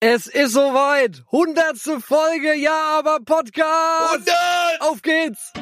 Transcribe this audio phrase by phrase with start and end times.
[0.00, 1.24] Es ist soweit.
[1.32, 4.28] Hundertste Folge, ja, aber Podcast.
[4.28, 4.80] 100!
[4.80, 5.52] Auf geht's.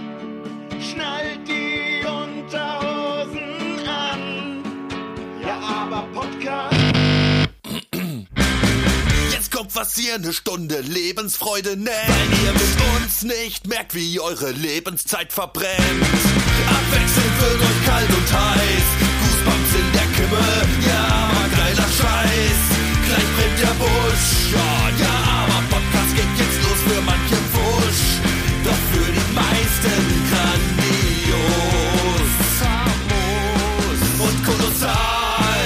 [0.78, 4.62] Schnallt die Unterhosen an.
[5.42, 6.76] Ja, aber Podcast.
[9.32, 11.88] Jetzt kommt was ihr eine Stunde Lebensfreude nennt.
[11.88, 15.80] Weil ihr mit uns nicht merkt, wie eure Lebenszeit verbrennt.
[16.68, 18.86] Abwechselnd wird euch kalt und heiß.
[19.22, 20.44] Goosebumps in der Kimme.
[20.86, 22.35] Ja, aber geiler Scheiß.
[23.58, 24.52] Der Busch.
[24.52, 28.04] Ja, ja, aber Podcast geht jetzt los für manche Wusch.
[28.64, 29.96] Doch für die meisten
[30.30, 32.30] grandios.
[32.60, 35.64] Famos und kolossal.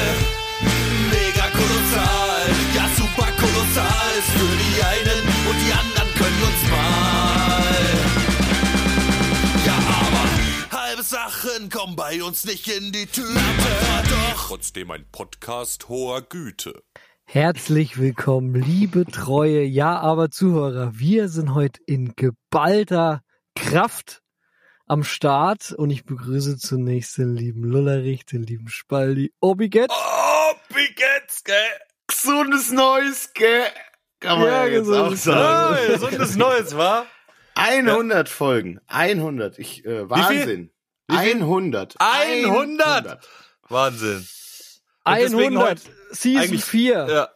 [1.11, 7.89] Mega kolossal, ja super kolossal ist für die einen und die anderen können uns mal.
[9.67, 10.25] Ja, aber
[10.81, 13.31] halbe Sachen kommen bei uns nicht in die Tüte.
[13.31, 16.83] Aber doch trotzdem ein Podcast hoher Güte.
[17.33, 20.91] Herzlich willkommen, liebe treue, ja, aber Zuhörer.
[20.95, 23.23] Wir sind heute in geballter
[23.55, 24.21] Kraft
[24.89, 29.93] am Start und ich begrüße zunächst den lieben Lullerich, den lieben Spaldi, Obiget.
[29.93, 31.55] Oh, wie geht's, gell?
[32.09, 33.63] Gesundes Neues, gell?
[34.19, 35.77] Kann man Ja, ja, jetzt auch sagen.
[35.79, 37.07] Ah, gesundes Neues, wa?
[37.55, 38.81] 100 Folgen.
[38.89, 39.57] 100.
[39.61, 40.73] Ich, äh, Wahnsinn.
[41.07, 41.37] Wie viel?
[41.37, 41.95] 100.
[42.01, 43.21] 100.
[43.69, 44.27] Wahnsinn.
[45.05, 47.07] Und deswegen 100, heute- Season eigentlich- 4.
[47.09, 47.29] Ja,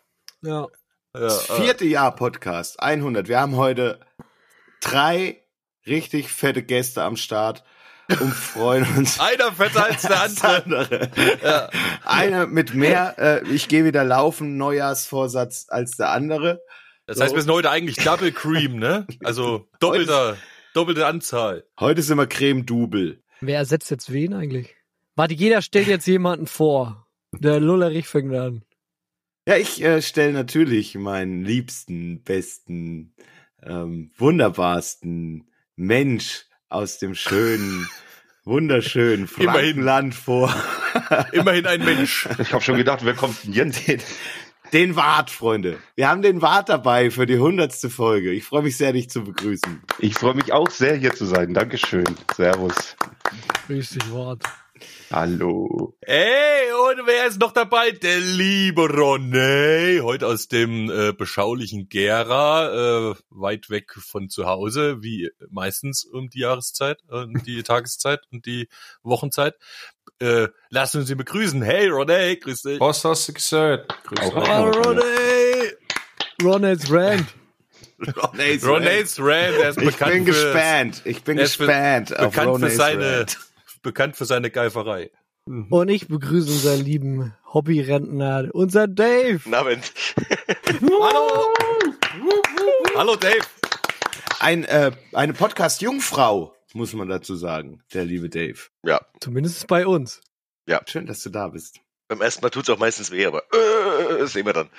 [0.42, 0.67] Ja.
[1.12, 2.80] Das äh, vierte Jahr Podcast.
[2.80, 3.28] 100.
[3.28, 4.00] Wir haben heute
[4.80, 5.41] drei
[5.86, 7.62] richtig fette Gäste am Start
[8.08, 9.20] und freuen uns.
[9.20, 10.20] Einer fetter als der
[10.64, 11.11] andere.
[11.42, 11.70] Ja.
[12.05, 16.61] Einer mit mehr, äh, ich gehe wieder laufen, Neujahrsvorsatz als der andere.
[17.06, 19.06] Das heißt, wir sind heute eigentlich Double Cream, ne?
[19.22, 20.36] Also doppelter,
[20.72, 21.64] doppelte Anzahl.
[21.78, 23.22] Heute sind wir Creme Double.
[23.41, 24.75] Wer ersetzt jetzt wen eigentlich?
[25.14, 27.03] Warte, jeder stellt jetzt jemanden vor.
[27.40, 28.62] Der Lullerich fängt an.
[29.46, 33.14] Ja, ich äh, stelle natürlich meinen liebsten, besten,
[33.62, 37.86] ähm, wunderbarsten Mensch aus dem schönen,
[38.44, 39.50] wunderschönen Immerhin.
[39.50, 40.55] Frankenland vor.
[41.33, 42.27] Immerhin ein Mensch.
[42.39, 43.86] Ich habe schon gedacht, wer kommt denn jetzt?
[43.86, 44.00] Den,
[44.73, 45.78] den Wart, Freunde.
[45.94, 48.33] Wir haben den Wart dabei für die hundertste Folge.
[48.33, 49.83] Ich freue mich sehr, dich zu begrüßen.
[49.98, 51.52] Ich freue mich auch sehr, hier zu sein.
[51.52, 52.06] Dankeschön.
[52.34, 52.96] Servus.
[53.67, 54.42] Grüß dich, Wort.
[55.12, 55.96] Hallo.
[56.01, 57.92] Ey, und wer ist noch dabei?
[57.92, 65.02] Der liebe René, heute aus dem äh, beschaulichen Gera, äh, weit weg von zu Hause,
[65.02, 68.68] wie meistens um die Jahreszeit, äh, die Tageszeit und die
[69.02, 69.55] Wochenzeit.
[70.20, 71.62] Äh, lassen uns ihn begrüßen.
[71.62, 72.80] Hey René, grüß dich.
[72.80, 73.95] Was hast du gesagt?
[74.05, 74.35] Grüß dich.
[74.35, 74.41] Oh.
[74.41, 75.73] René.
[76.42, 77.27] Ronald's Rand.
[78.01, 81.02] Ronay's René's Rand, er ist Ich bekannt bin gespannt.
[81.05, 83.39] Ich bin für- gespannt auf bekannt für Ronay's seine, Rant.
[83.84, 85.12] Bekannt für seine Geiferei.
[85.46, 89.40] Und ich begrüße unseren lieben Hobbyrentner, unser Dave.
[89.55, 89.92] Abend.
[90.80, 91.52] Hallo!
[92.96, 93.44] Hallo Dave.
[94.40, 98.58] Ein, äh, eine Podcast-Jungfrau, muss man dazu sagen, der liebe Dave.
[98.84, 100.20] Ja, Zumindest bei uns.
[100.86, 101.80] Schön, dass du da bist.
[102.08, 104.70] beim ersten Mal tut's auch meistens weh, aber äh, sehen wir dann.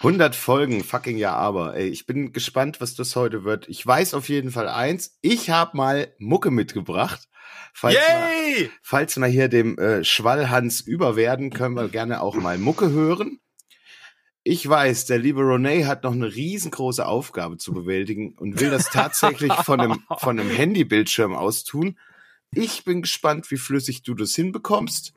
[0.00, 1.76] 100 Folgen, fucking ja, aber.
[1.76, 3.68] Ey, ich bin gespannt, was das heute wird.
[3.68, 5.18] Ich weiß auf jeden Fall eins.
[5.20, 7.28] Ich habe mal Mucke mitgebracht.
[7.74, 8.70] Falls wir, Yay!
[8.82, 13.40] falls wir hier dem äh, Schwallhans überwerden, können wir gerne auch mal Mucke hören.
[14.42, 18.88] Ich weiß, der liebe René hat noch eine riesengroße Aufgabe zu bewältigen und will das
[18.90, 21.98] tatsächlich von einem, von einem Handybildschirm aus tun.
[22.52, 25.12] Ich bin gespannt, wie flüssig du das hinbekommst.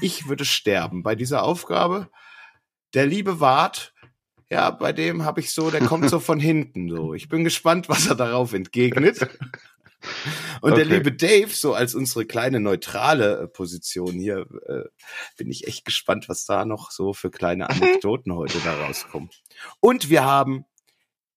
[0.00, 2.08] Ich würde sterben bei dieser Aufgabe.
[2.94, 3.92] Der liebe Wart,
[4.50, 7.14] ja, bei dem habe ich so, der kommt so von hinten so.
[7.14, 9.28] Ich bin gespannt, was er darauf entgegnet.
[10.60, 10.94] Und der Okay.
[10.94, 14.84] liebe Dave, so als unsere kleine neutrale äh, Position hier, äh,
[15.36, 19.28] bin ich echt gespannt, was da noch so für kleine Anekdoten heute da rauskommen.
[19.80, 20.64] Und wir haben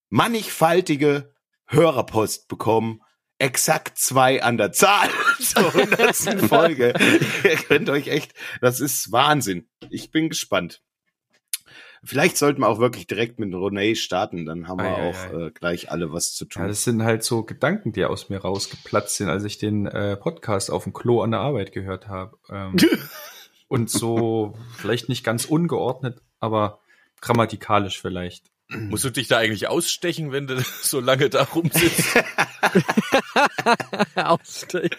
[0.10, 1.34] mannigfaltige
[1.66, 3.02] Hörerpost bekommen.
[3.40, 6.94] Exakt zwei an der Zahl zur hundertsten Folge.
[7.44, 9.68] Ihr könnt euch echt, das ist Wahnsinn.
[9.90, 10.84] Ich bin gespannt.
[12.04, 15.48] Vielleicht sollten wir auch wirklich direkt mit René starten, dann haben wir Ei, auch ei.
[15.48, 16.64] Äh, gleich alle was zu tun.
[16.64, 20.18] Ja, das sind halt so Gedanken, die aus mir rausgeplatzt sind, als ich den äh,
[20.18, 22.38] Podcast auf dem Klo an der Arbeit gehört habe.
[22.50, 22.76] Ähm,
[23.68, 26.80] und so vielleicht nicht ganz ungeordnet, aber
[27.22, 28.52] grammatikalisch vielleicht.
[28.68, 32.18] Musst du dich da eigentlich ausstechen, wenn du so lange da rumsitzt?
[34.16, 34.96] Aussteigen.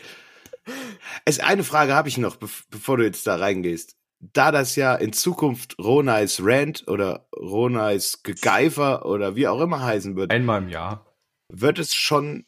[1.25, 3.97] Es eine Frage habe ich noch, bev bevor du jetzt da reingehst.
[4.25, 10.15] Da das ja in Zukunft Ronais Rant oder Ronais Gegeifer oder wie auch immer heißen
[10.15, 11.13] wird, Einmal im Jahr.
[11.49, 12.47] wird es schon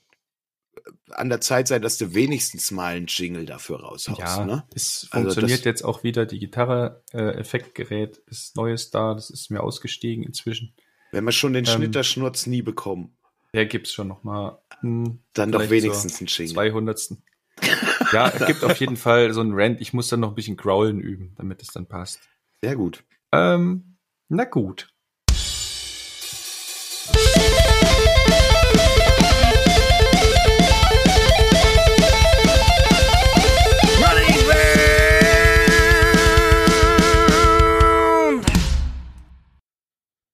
[1.11, 4.19] an der Zeit sein, dass du wenigstens mal einen Jingle dafür raushaust.
[4.21, 4.65] Ja, ne?
[4.75, 6.27] es Also funktioniert jetzt auch wieder.
[6.27, 9.15] Die Gitarre-Effektgerät ist Neues da.
[9.15, 10.75] Das ist mir ausgestiegen inzwischen.
[11.13, 13.17] Wenn wir schon den Ähm, Schnitterschnurz nie bekommen,
[13.53, 14.61] Der gibt's schon noch mal.
[14.81, 16.55] hm, dann doch wenigstens einen Jingle.
[16.55, 17.13] 200.
[18.15, 19.81] ja, es gibt auf jeden Fall so einen Rant.
[19.81, 22.21] Ich muss dann noch ein bisschen growlen üben, damit es dann passt.
[22.63, 23.03] Sehr gut.
[23.33, 23.97] Ähm,
[24.29, 24.89] na gut.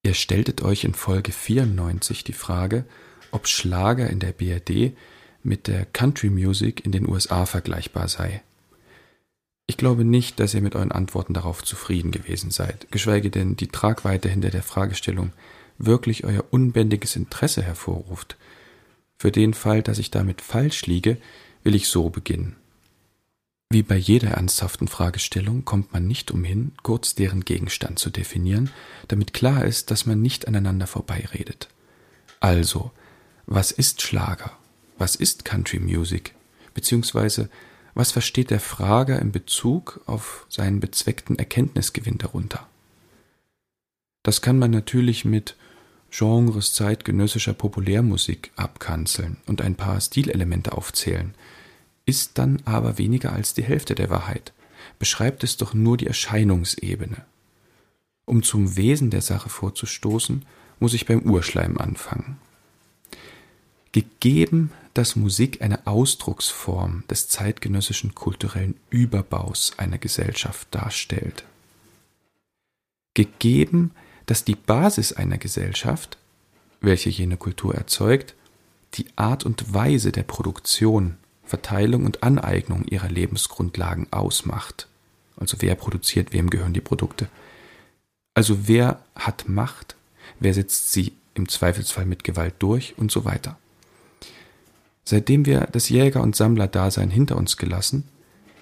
[0.03, 2.85] Ihr stelltet euch in Folge 94 die Frage,
[3.31, 4.95] ob Schlager in der BRD
[5.43, 8.41] mit der Country Music in den USA vergleichbar sei.
[9.67, 13.69] Ich glaube nicht, dass ihr mit euren Antworten darauf zufrieden gewesen seid, geschweige denn die
[13.69, 15.31] Tragweite hinter der Fragestellung
[15.77, 18.37] wirklich euer unbändiges Interesse hervorruft.
[19.17, 21.17] Für den Fall, dass ich damit falsch liege,
[21.63, 22.55] will ich so beginnen.
[23.69, 28.69] Wie bei jeder ernsthaften Fragestellung kommt man nicht umhin, kurz deren Gegenstand zu definieren,
[29.07, 31.69] damit klar ist, dass man nicht aneinander vorbeiredet.
[32.41, 32.91] Also,
[33.45, 34.57] was ist Schlager?
[35.01, 36.35] Was ist Country Music?
[36.75, 37.49] Beziehungsweise,
[37.95, 42.67] was versteht der Frager in Bezug auf seinen bezweckten Erkenntnisgewinn darunter?
[44.21, 45.55] Das kann man natürlich mit
[46.11, 51.33] Genres zeitgenössischer Populärmusik abkanzeln und ein paar Stilelemente aufzählen,
[52.05, 54.53] ist dann aber weniger als die Hälfte der Wahrheit,
[54.99, 57.25] beschreibt es doch nur die Erscheinungsebene.
[58.25, 60.45] Um zum Wesen der Sache vorzustoßen,
[60.79, 62.37] muss ich beim Urschleim anfangen.
[63.93, 71.45] Gegeben, dass Musik eine Ausdrucksform des zeitgenössischen kulturellen Überbaus einer Gesellschaft darstellt.
[73.13, 73.91] Gegeben,
[74.25, 76.17] dass die Basis einer Gesellschaft,
[76.81, 78.35] welche jene Kultur erzeugt,
[78.95, 84.87] die Art und Weise der Produktion, Verteilung und Aneignung ihrer Lebensgrundlagen ausmacht.
[85.37, 87.27] Also wer produziert, wem gehören die Produkte.
[88.33, 89.95] Also wer hat Macht,
[90.39, 93.57] wer setzt sie im Zweifelsfall mit Gewalt durch und so weiter.
[95.03, 98.03] Seitdem wir das Jäger- und Sammlerdasein hinter uns gelassen,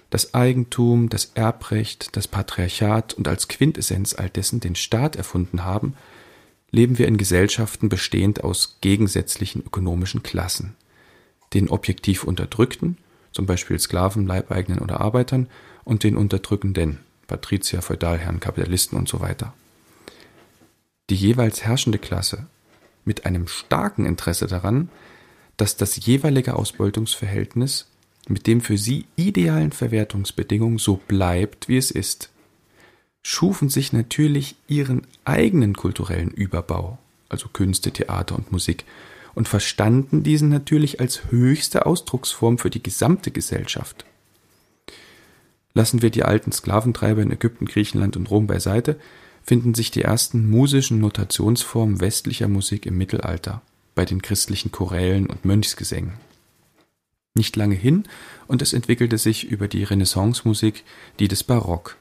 [0.09, 5.95] das Eigentum, das Erbrecht, das Patriarchat und als Quintessenz all dessen den Staat erfunden haben,
[6.71, 10.75] leben wir in Gesellschaften bestehend aus gegensätzlichen ökonomischen Klassen,
[11.53, 12.97] den objektiv Unterdrückten,
[13.31, 15.47] zum Beispiel Sklaven, Leibeigenen oder Arbeitern,
[15.83, 19.53] und den Unterdrückenden, Patrizier, Feudalherren, Kapitalisten und so weiter.
[21.09, 22.47] Die jeweils herrschende Klasse
[23.05, 24.89] mit einem starken Interesse daran,
[25.59, 27.87] dass das jeweilige Ausbeutungsverhältnis
[28.29, 32.29] mit dem für sie idealen Verwertungsbedingungen so bleibt, wie es ist,
[33.23, 36.97] schufen sich natürlich ihren eigenen kulturellen Überbau,
[37.27, 38.85] also Künste, Theater und Musik,
[39.35, 44.05] und verstanden diesen natürlich als höchste Ausdrucksform für die gesamte Gesellschaft.
[45.73, 48.97] Lassen wir die alten Sklaventreiber in Ägypten, Griechenland und Rom beiseite,
[49.43, 53.61] finden sich die ersten musischen Notationsformen westlicher Musik im Mittelalter,
[53.99, 56.13] bei den christlichen Chorälen und Mönchsgesängen.
[57.33, 58.05] Nicht lange hin,
[58.47, 60.85] und es entwickelte sich über die Renaissance-Musik
[61.19, 61.97] die des Barock,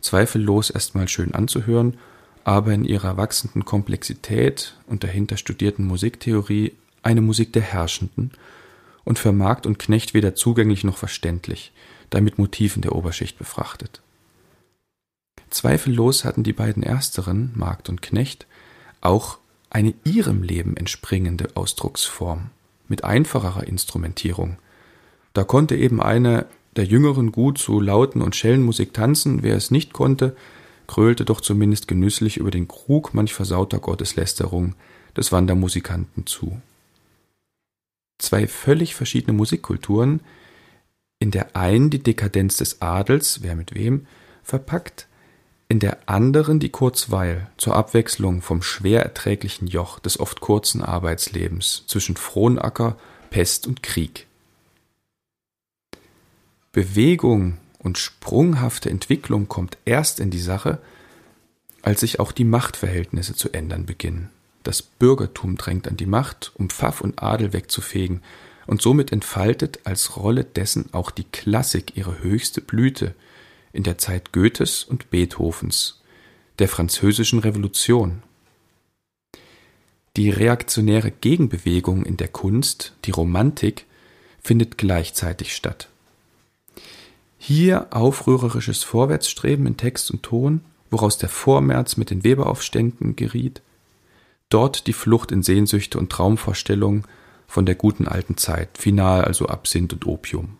[0.00, 1.98] zweifellos erstmal schön anzuhören,
[2.44, 8.30] aber in ihrer wachsenden Komplexität und dahinter studierten Musiktheorie eine Musik der Herrschenden
[9.02, 11.72] und für Markt und Knecht weder zugänglich noch verständlich,
[12.10, 14.02] da mit Motiven der Oberschicht befrachtet.
[15.50, 18.46] Zweifellos hatten die beiden ersteren, Markt und Knecht,
[19.00, 19.39] auch
[19.70, 22.50] eine ihrem Leben entspringende Ausdrucksform
[22.88, 24.58] mit einfacherer Instrumentierung.
[25.32, 29.92] Da konnte eben einer der Jüngeren gut zu Lauten und Schellenmusik tanzen, wer es nicht
[29.92, 30.36] konnte,
[30.86, 34.74] krölte doch zumindest genüsslich über den Krug manch versauter Gotteslästerung
[35.16, 36.60] des Wandermusikanten zu.
[38.18, 40.20] Zwei völlig verschiedene Musikkulturen,
[41.20, 44.06] in der einen die Dekadenz des Adels, wer mit wem,
[44.42, 45.06] verpackt,
[45.70, 51.84] in der anderen die Kurzweil zur Abwechslung vom schwer erträglichen Joch des oft kurzen Arbeitslebens
[51.86, 52.96] zwischen Fronacker,
[53.30, 54.26] Pest und Krieg.
[56.72, 60.80] Bewegung und sprunghafte Entwicklung kommt erst in die Sache,
[61.82, 64.28] als sich auch die Machtverhältnisse zu ändern beginnen.
[64.64, 68.22] Das Bürgertum drängt an die Macht, um Pfaff und Adel wegzufegen,
[68.66, 73.14] und somit entfaltet als Rolle dessen auch die Klassik ihre höchste Blüte
[73.72, 76.00] in der Zeit Goethes und Beethovens,
[76.58, 78.22] der französischen Revolution.
[80.16, 83.86] Die reaktionäre Gegenbewegung in der Kunst, die Romantik,
[84.42, 85.88] findet gleichzeitig statt.
[87.38, 93.62] Hier aufrührerisches Vorwärtsstreben in Text und Ton, woraus der Vormärz mit den Weberaufständen geriet,
[94.48, 97.04] dort die Flucht in Sehnsüchte und Traumvorstellungen,
[97.46, 100.56] von der guten alten Zeit, final also Absinth und Opium.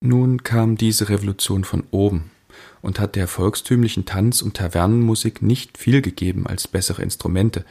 [0.00, 2.30] Nun kam diese Revolution von oben
[2.82, 7.64] und hat der volkstümlichen Tanz- und Tavernenmusik nicht viel gegeben als bessere Instrumente,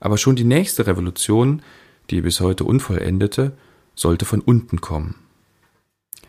[0.00, 1.62] aber schon die nächste Revolution,
[2.10, 3.52] die bis heute unvollendete,
[3.94, 5.14] sollte von unten kommen.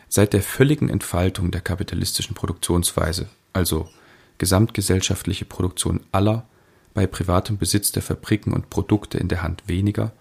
[0.08, 3.88] Seit der völligen Entfaltung der kapitalistischen Produktionsweise, also
[4.38, 6.46] gesamtgesellschaftliche Produktion aller,
[6.94, 10.12] bei privatem Besitz der Fabriken und Produkte in der Hand weniger,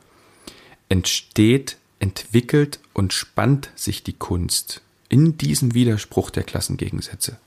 [0.90, 7.38] entsteht, entwickelt und spannt sich die Kunst in diesem Widerspruch der Klassengegensätze.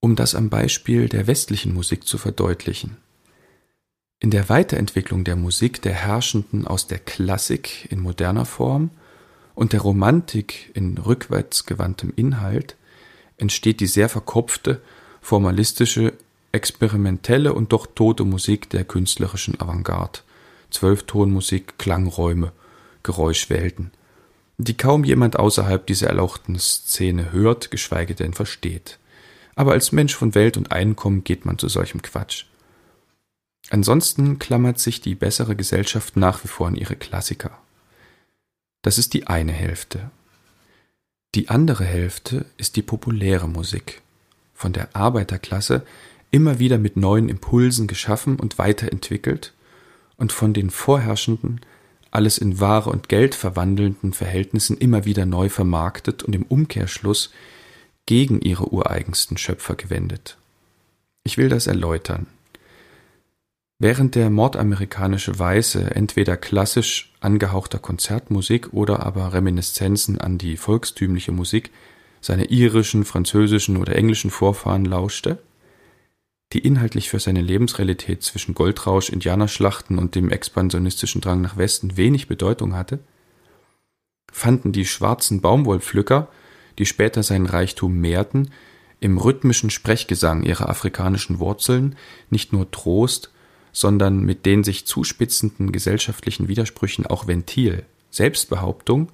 [0.00, 2.98] Um das am Beispiel der westlichen Musik zu verdeutlichen.
[4.20, 8.90] In der Weiterentwicklung der Musik der Herrschenden aus der Klassik in moderner Form
[9.54, 12.76] und der Romantik in rückwärtsgewandtem Inhalt
[13.38, 14.82] entsteht die sehr verkopfte,
[15.22, 16.12] formalistische,
[16.52, 20.20] experimentelle und doch tote Musik der künstlerischen Avantgarde.
[20.70, 22.52] Zwölftonmusik, Klangräume,
[23.02, 23.90] Geräuschwelten–
[24.58, 28.98] die kaum jemand außerhalb dieser erlauchten Szene hört, geschweige denn versteht.
[29.56, 32.44] Aber als Mensch von Welt und Einkommen geht man zu solchem Quatsch.
[33.70, 37.58] Ansonsten klammert sich die bessere Gesellschaft nach wie vor an ihre Klassiker.
[38.82, 40.10] Das ist die eine Hälfte.
[41.34, 44.02] Die andere Hälfte ist die populäre Musik,
[44.54, 45.84] von der Arbeiterklasse
[46.30, 49.52] immer wieder mit neuen Impulsen geschaffen und weiterentwickelt
[50.16, 51.60] und von den Vorherrschenden
[52.14, 57.32] alles in Ware und Geld verwandelnden Verhältnissen immer wieder neu vermarktet und im Umkehrschluss
[58.06, 60.36] gegen ihre ureigensten Schöpfer gewendet.
[61.24, 62.26] Ich will das erläutern.
[63.78, 71.70] Während der mordamerikanische Weiße entweder klassisch angehauchter Konzertmusik oder aber Reminiszenzen an die volkstümliche Musik
[72.20, 75.38] seiner irischen, französischen oder englischen Vorfahren lauschte,
[76.54, 82.28] die inhaltlich für seine Lebensrealität zwischen Goldrausch, Indianerschlachten und dem expansionistischen Drang nach Westen wenig
[82.28, 83.00] Bedeutung hatte,
[84.32, 86.28] fanden die schwarzen Baumwollpflücker,
[86.78, 88.50] die später seinen Reichtum mehrten,
[89.00, 91.96] im rhythmischen Sprechgesang ihrer afrikanischen Wurzeln
[92.30, 93.32] nicht nur Trost,
[93.72, 99.10] sondern mit den sich zuspitzenden gesellschaftlichen Widersprüchen auch Ventil, Selbstbehauptung,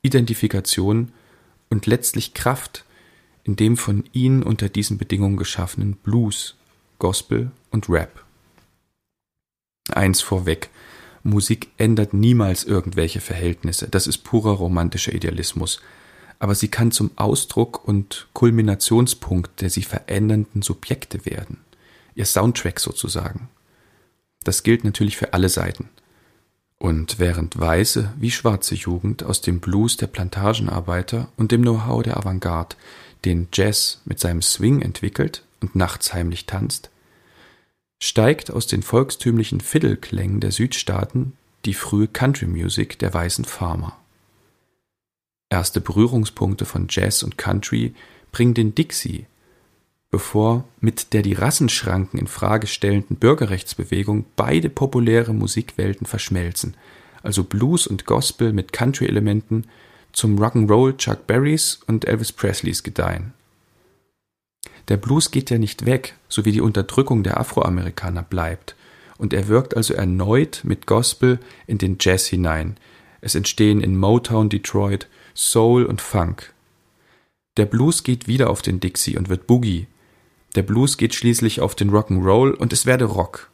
[0.00, 1.12] Identifikation
[1.68, 2.86] und letztlich Kraft
[3.44, 6.56] in dem von ihnen unter diesen Bedingungen geschaffenen Blues,
[7.00, 8.24] Gospel und Rap.
[9.90, 10.70] Eins vorweg.
[11.24, 13.88] Musik ändert niemals irgendwelche Verhältnisse.
[13.88, 15.80] Das ist purer romantischer Idealismus.
[16.38, 21.58] Aber sie kann zum Ausdruck und Kulminationspunkt der sie verändernden Subjekte werden.
[22.14, 23.48] Ihr Soundtrack sozusagen.
[24.44, 25.88] Das gilt natürlich für alle Seiten.
[26.78, 32.16] Und während weiße wie schwarze Jugend aus dem Blues der Plantagenarbeiter und dem Know-how der
[32.16, 32.76] Avantgarde
[33.26, 36.90] den Jazz mit seinem Swing entwickelt und nachts heimlich tanzt,
[38.02, 43.96] steigt aus den volkstümlichen Fiddleklängen der Südstaaten die frühe Country Music der weißen Farmer.
[45.50, 47.94] Erste Berührungspunkte von Jazz und Country
[48.32, 49.26] bringen den Dixie,
[50.10, 56.76] bevor mit der die Rassenschranken in Frage stellenden Bürgerrechtsbewegung beide populäre Musikwelten verschmelzen,
[57.22, 59.66] also Blues und Gospel mit Country-Elementen
[60.12, 63.34] zum Rock'n'Roll Chuck Berrys und Elvis Presleys gedeihen.
[64.90, 68.74] Der Blues geht ja nicht weg, so wie die Unterdrückung der Afroamerikaner bleibt,
[69.18, 72.76] und er wirkt also erneut mit Gospel in den Jazz hinein.
[73.20, 76.52] Es entstehen in Motown Detroit Soul und Funk.
[77.56, 79.86] Der Blues geht wieder auf den Dixie und wird Boogie.
[80.56, 83.48] Der Blues geht schließlich auf den Rock'n'Roll und es werde Rock.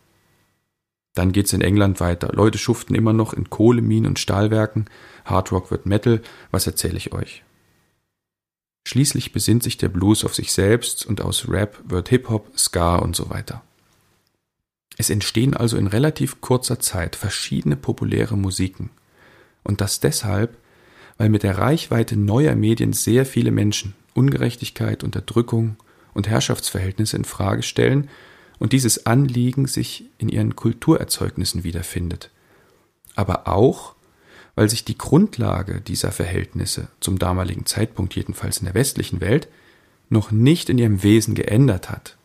[1.14, 2.30] Dann geht's in England weiter.
[2.32, 4.86] Leute schuften immer noch in Kohleminen und Stahlwerken.
[5.26, 6.22] Hardrock wird Metal.
[6.50, 7.42] Was erzähle ich euch?
[8.86, 13.16] Schließlich besinnt sich der Blues auf sich selbst und aus Rap wird Hip-Hop, Ska und
[13.16, 13.64] so weiter.
[14.96, 18.90] Es entstehen also in relativ kurzer Zeit verschiedene populäre Musiken.
[19.64, 20.56] Und das deshalb,
[21.18, 25.74] weil mit der Reichweite neuer Medien sehr viele Menschen Ungerechtigkeit, Unterdrückung
[26.14, 28.08] und Herrschaftsverhältnisse in Frage stellen
[28.60, 32.30] und dieses Anliegen sich in ihren Kulturerzeugnissen wiederfindet.
[33.16, 33.95] Aber auch,
[34.56, 39.48] weil sich die Grundlage dieser Verhältnisse, zum damaligen Zeitpunkt jedenfalls in der westlichen Welt,
[40.08, 42.16] noch nicht in ihrem Wesen geändert hat.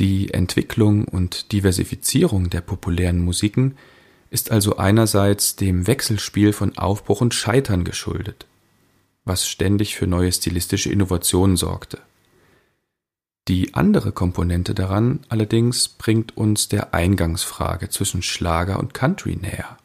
[0.00, 3.76] Die Entwicklung und Diversifizierung der populären Musiken
[4.30, 8.46] ist also einerseits dem Wechselspiel von Aufbruch und Scheitern geschuldet,
[9.24, 12.00] was ständig für neue stilistische Innovationen sorgte.
[13.48, 19.76] Die andere Komponente daran allerdings bringt uns der Eingangsfrage zwischen Schlager und Country näher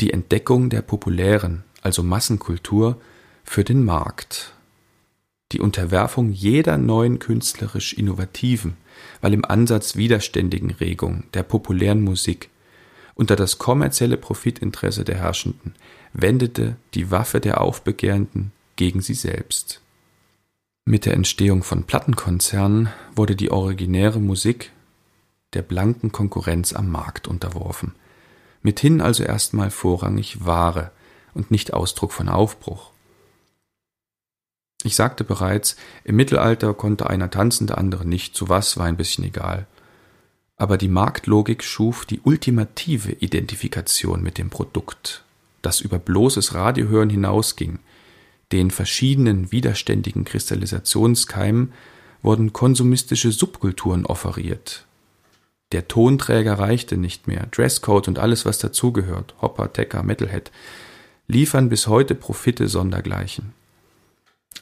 [0.00, 3.00] die Entdeckung der populären, also Massenkultur,
[3.44, 4.52] für den Markt,
[5.52, 8.76] die Unterwerfung jeder neuen künstlerisch innovativen,
[9.20, 12.50] weil im Ansatz widerständigen Regung der populären Musik
[13.14, 15.74] unter das kommerzielle Profitinteresse der Herrschenden,
[16.12, 19.82] wendete die Waffe der Aufbegehrenden gegen sie selbst.
[20.86, 24.70] Mit der Entstehung von Plattenkonzernen wurde die originäre Musik
[25.52, 27.94] der blanken Konkurrenz am Markt unterworfen,
[28.62, 30.90] mithin also erstmal vorrangig Ware
[31.34, 32.90] und nicht Ausdruck von Aufbruch.
[34.82, 38.96] Ich sagte bereits, im Mittelalter konnte einer tanzen, der andere nicht, zu was war ein
[38.96, 39.66] bisschen egal.
[40.56, 45.24] Aber die Marktlogik schuf die ultimative Identifikation mit dem Produkt,
[45.62, 47.78] das über bloßes Radiohören hinausging.
[48.52, 51.72] Den verschiedenen widerständigen Kristallisationskeimen
[52.22, 54.86] wurden konsumistische Subkulturen offeriert.
[55.72, 60.50] Der Tonträger reichte nicht mehr, Dresscode und alles, was dazugehört, Hopper, Tecker, Metalhead,
[61.28, 63.52] liefern bis heute Profite sondergleichen.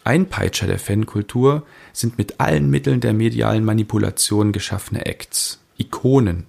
[0.05, 6.47] Einpeitscher der Fankultur sind mit allen Mitteln der medialen Manipulation geschaffene Acts, Ikonen,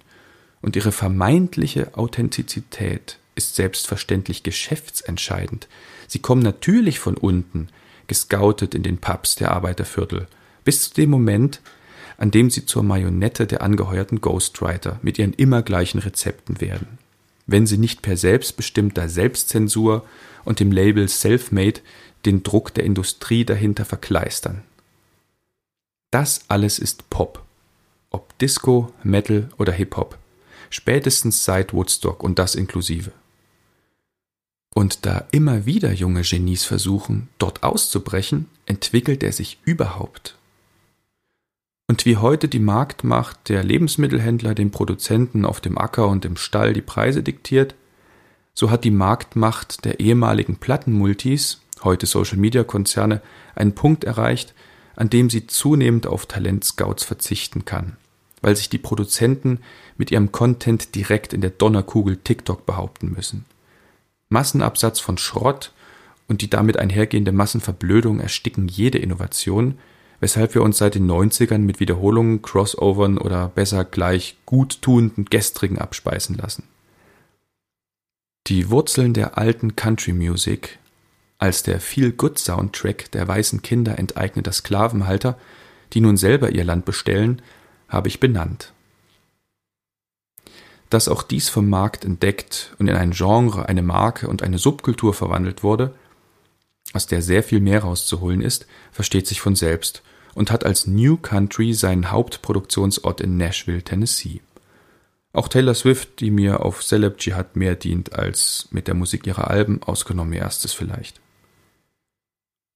[0.62, 5.68] und ihre vermeintliche Authentizität ist selbstverständlich geschäftsentscheidend.
[6.06, 7.68] Sie kommen natürlich von unten,
[8.06, 10.26] gescoutet in den Pubs der Arbeiterviertel,
[10.64, 11.62] bis zu dem Moment,
[12.20, 16.98] an dem sie zur Marionette der angeheuerten Ghostwriter mit ihren immer gleichen Rezepten werden.
[17.46, 20.04] Wenn sie nicht per selbstbestimmter Selbstzensur
[20.44, 21.80] und dem Label Selfmade
[22.26, 24.62] den Druck der Industrie dahinter verkleistern.
[26.10, 27.42] Das alles ist Pop.
[28.10, 30.18] Ob Disco, Metal oder Hip-Hop.
[30.68, 33.12] Spätestens seit Woodstock und das inklusive.
[34.74, 40.36] Und da immer wieder junge Genies versuchen, dort auszubrechen, entwickelt er sich überhaupt.
[41.90, 46.72] Und wie heute die Marktmacht der Lebensmittelhändler den Produzenten auf dem Acker und im Stall
[46.72, 47.74] die Preise diktiert,
[48.54, 53.22] so hat die Marktmacht der ehemaligen Plattenmultis, heute Social-Media-Konzerne,
[53.56, 54.54] einen Punkt erreicht,
[54.94, 57.96] an dem sie zunehmend auf Talentscouts verzichten kann,
[58.40, 59.58] weil sich die Produzenten
[59.96, 63.46] mit ihrem Content direkt in der Donnerkugel TikTok behaupten müssen.
[64.28, 65.72] Massenabsatz von Schrott
[66.28, 69.76] und die damit einhergehende Massenverblödung ersticken jede Innovation,
[70.20, 76.36] weshalb wir uns seit den 90ern mit Wiederholungen, Crossovern oder besser gleich guttuenden Gestrigen abspeisen
[76.36, 76.64] lassen.
[78.46, 80.78] Die Wurzeln der alten Country Music
[81.38, 85.38] als der Feel-Good-Soundtrack der weißen Kinder enteigneter Sklavenhalter,
[85.94, 87.40] die nun selber ihr Land bestellen,
[87.88, 88.74] habe ich benannt.
[90.90, 95.14] Dass auch dies vom Markt entdeckt und in ein Genre, eine Marke und eine Subkultur
[95.14, 95.94] verwandelt wurde,
[96.92, 100.02] aus der sehr viel mehr rauszuholen ist, versteht sich von selbst
[100.34, 104.40] und hat als New Country seinen Hauptproduktionsort in Nashville, Tennessee.
[105.32, 109.48] Auch Taylor Swift, die mir auf Celeb Jihad mehr dient als mit der Musik ihrer
[109.48, 111.20] Alben, ausgenommen ihr erstes vielleicht.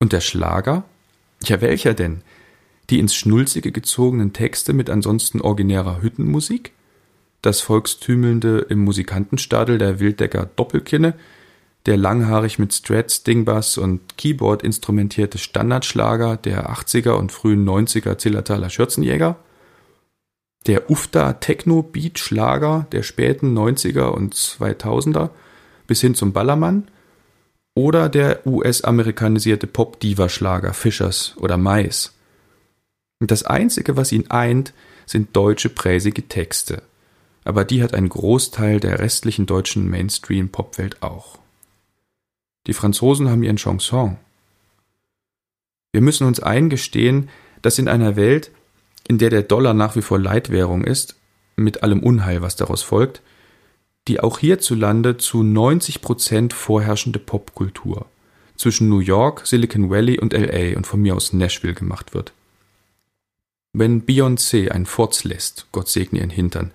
[0.00, 0.85] Und der Schlager?
[1.44, 2.22] Ja, welcher denn?
[2.90, 6.72] Die ins Schnulzige gezogenen Texte mit ansonsten originärer Hüttenmusik?
[7.44, 11.14] das volkstümelnde im Musikantenstadel der Wilddecker Doppelkinne,
[11.87, 18.70] der langhaarig mit Strats, Dingbass und Keyboard instrumentierte Standardschlager der 80er und frühen 90er Zillertaler
[18.70, 19.37] Schürzenjäger,
[20.66, 25.31] der Ufta Techno Beat Schlager der späten 90er und 2000er
[25.87, 26.88] bis hin zum Ballermann
[27.75, 32.14] oder der US-amerikanisierte Pop-Diva-Schlager Fischers oder Mais.
[33.20, 34.73] Und das einzige, was ihn eint,
[35.07, 36.83] sind deutsche präsige Texte–
[37.44, 41.38] aber die hat ein Großteil der restlichen deutschen Mainstream-Popwelt auch.
[42.66, 44.16] Die Franzosen haben ihren Chanson.
[45.92, 47.29] Wir müssen uns eingestehen,
[47.62, 48.50] dass in einer Welt,
[49.07, 51.16] in der der Dollar nach wie vor Leitwährung ist,
[51.57, 53.22] mit allem Unheil, was daraus folgt,
[54.09, 58.07] die auch hierzulande zu 90 Prozent vorherrschende Popkultur
[58.57, 62.33] zwischen New York, Silicon Valley und LA und von mir aus Nashville gemacht wird.
[63.72, 66.70] Wenn Beyoncé einen Furz lässt, Gott segne ihren Hintern,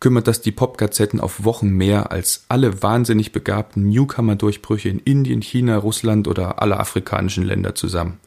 [0.00, 5.76] kümmert das die Popgazetten auf Wochen mehr als alle wahnsinnig begabten Newcomer-Durchbrüche in Indien, China,
[5.78, 8.20] Russland oder alle afrikanischen Länder zusammen.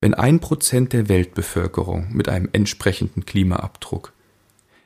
[0.00, 4.12] Wenn ein Prozent der Weltbevölkerung mit einem entsprechenden Klimaabdruck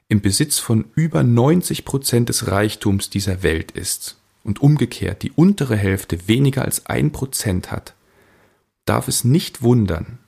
[0.09, 5.77] im Besitz von über 90 Prozent des Reichtums dieser Welt ist und umgekehrt die untere
[5.77, 7.95] Hälfte weniger als ein Prozent hat,
[8.85, 10.19] darf es nicht wundern,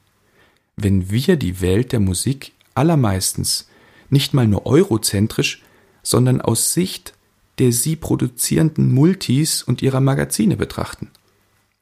[0.76, 3.68] wenn wir die Welt der Musik allermeistens
[4.11, 5.62] nicht mal nur eurozentrisch,
[6.03, 7.14] sondern aus Sicht
[7.59, 11.11] der sie produzierenden Multis und ihrer Magazine betrachten.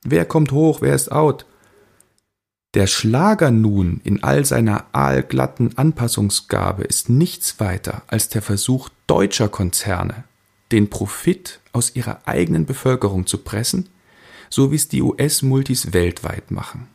[0.04, 1.46] Wer kommt hoch, wer ist out?
[2.74, 9.48] Der Schlager nun in all seiner aalglatten Anpassungsgabe ist nichts weiter als der Versuch deutscher
[9.48, 10.24] Konzerne,
[10.72, 13.88] den Profit aus ihrer eigenen Bevölkerung zu pressen,
[14.50, 16.88] so wie es die US-Multis weltweit machen.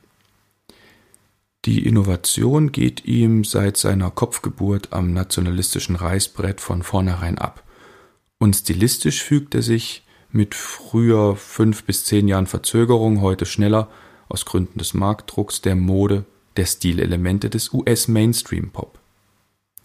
[1.66, 7.64] Die Innovation geht ihm seit seiner Kopfgeburt am nationalistischen Reißbrett von vornherein ab.
[8.40, 13.90] Und stilistisch fügt er sich mit früher fünf bis zehn Jahren Verzögerung, heute schneller,
[14.28, 16.26] aus Gründen des Marktdrucks, der Mode,
[16.58, 18.98] der Stilelemente des US-Mainstream-Pop.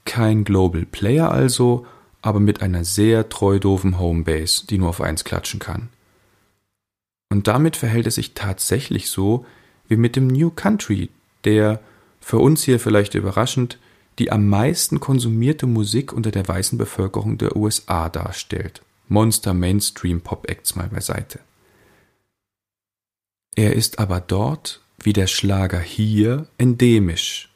[0.06, 1.86] Kein Global Player also,
[2.22, 5.90] aber mit einer sehr treu doofen Homebase, die nur auf eins klatschen kann.
[7.28, 9.44] Und damit verhält es sich tatsächlich so
[9.88, 11.10] wie mit dem New Country,
[11.46, 11.80] der,
[12.20, 13.78] für uns hier vielleicht überraschend,
[14.18, 18.82] die am meisten konsumierte Musik unter der weißen Bevölkerung der USA darstellt.
[19.08, 21.38] Monster Mainstream Pop Acts mal beiseite.
[23.54, 27.50] Er ist aber dort, wie der Schlager hier, endemisch,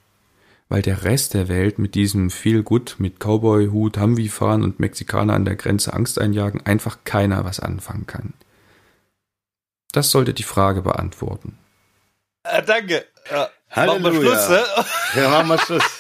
[0.69, 5.35] weil der Rest der Welt mit diesem viel gut mit Cowboy-Hut, Humvee fahren und Mexikaner
[5.35, 8.35] an der Grenze Angst einjagen einfach keiner was anfangen kann.
[9.93, 11.59] Das sollte die Frage beantworten.
[12.45, 13.05] Äh, danke.
[13.31, 14.01] Ja, Halleluja.
[14.11, 14.65] Machen wir Schluss, ne?
[15.23, 15.99] Ja, machen wir Schluss.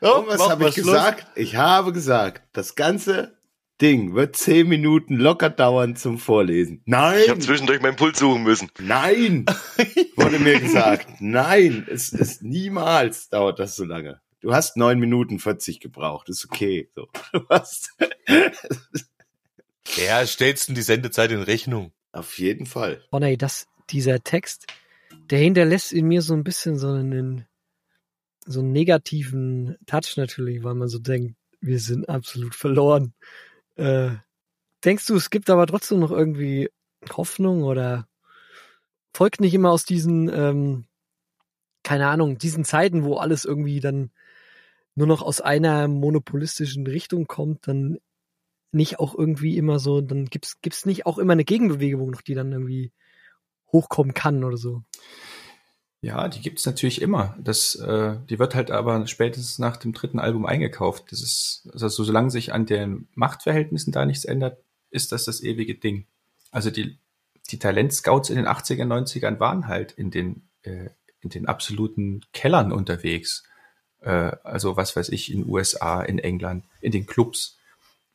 [0.00, 0.86] Und was habe ich Schluss.
[0.86, 1.26] gesagt?
[1.36, 3.36] Ich habe gesagt, das ganze
[3.80, 6.82] Ding wird zehn Minuten locker dauern zum Vorlesen.
[6.86, 7.20] Nein!
[7.24, 8.70] Ich habe zwischendurch meinen Puls suchen müssen.
[8.78, 9.46] Nein!
[10.16, 11.08] Wurde mir gesagt.
[11.20, 14.20] Nein, es ist niemals dauert das so lange.
[14.40, 16.28] Du hast neun Minuten 40 gebraucht.
[16.28, 16.90] Ist okay.
[16.94, 17.08] So.
[17.32, 17.90] Du hast
[19.96, 21.92] Ja, stellst du die Sendezeit in Rechnung?
[22.12, 23.02] auf jeden Fall.
[23.12, 24.66] Oh nee, das, dieser Text,
[25.30, 27.46] der hinterlässt in mir so ein bisschen so einen,
[28.46, 33.14] so einen negativen Touch natürlich, weil man so denkt, wir sind absolut verloren.
[33.76, 34.10] Äh,
[34.84, 36.70] denkst du, es gibt aber trotzdem noch irgendwie
[37.12, 38.08] Hoffnung oder
[39.14, 40.86] folgt nicht immer aus diesen, ähm,
[41.82, 44.10] keine Ahnung, diesen Zeiten, wo alles irgendwie dann
[44.94, 47.98] nur noch aus einer monopolistischen Richtung kommt, dann
[48.72, 52.34] nicht auch irgendwie immer so, dann gibt's gibt's nicht auch immer eine Gegenbewegung noch, die
[52.34, 52.92] dann irgendwie
[53.72, 54.82] hochkommen kann oder so.
[56.02, 57.36] Ja, die gibt's natürlich immer.
[57.38, 61.12] Das, äh, die wird halt aber spätestens nach dem dritten Album eingekauft.
[61.12, 65.74] Das ist, also solange sich an den Machtverhältnissen da nichts ändert, ist das das ewige
[65.74, 66.06] Ding.
[66.50, 66.98] Also die,
[67.50, 70.88] die Talentscouts in den 80er, 90ern waren halt in den, äh,
[71.20, 73.44] in den absoluten Kellern unterwegs.
[74.00, 77.58] Äh, also was weiß ich, in USA, in England, in den Clubs.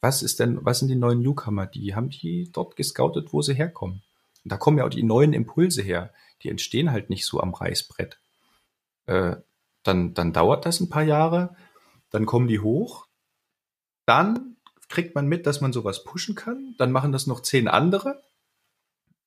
[0.02, 1.68] Was ist denn, was sind die neuen Newcomer?
[1.68, 4.02] Die haben die dort gescoutet, wo sie herkommen.
[4.46, 6.14] Und da kommen ja auch die neuen Impulse her.
[6.44, 8.20] Die entstehen halt nicht so am Reißbrett.
[9.08, 9.38] Äh,
[9.84, 11.56] dann, dann dauert das ein paar Jahre,
[12.12, 13.08] dann kommen die hoch,
[14.06, 14.56] dann
[14.88, 18.24] kriegt man mit, dass man sowas pushen kann, dann machen das noch zehn andere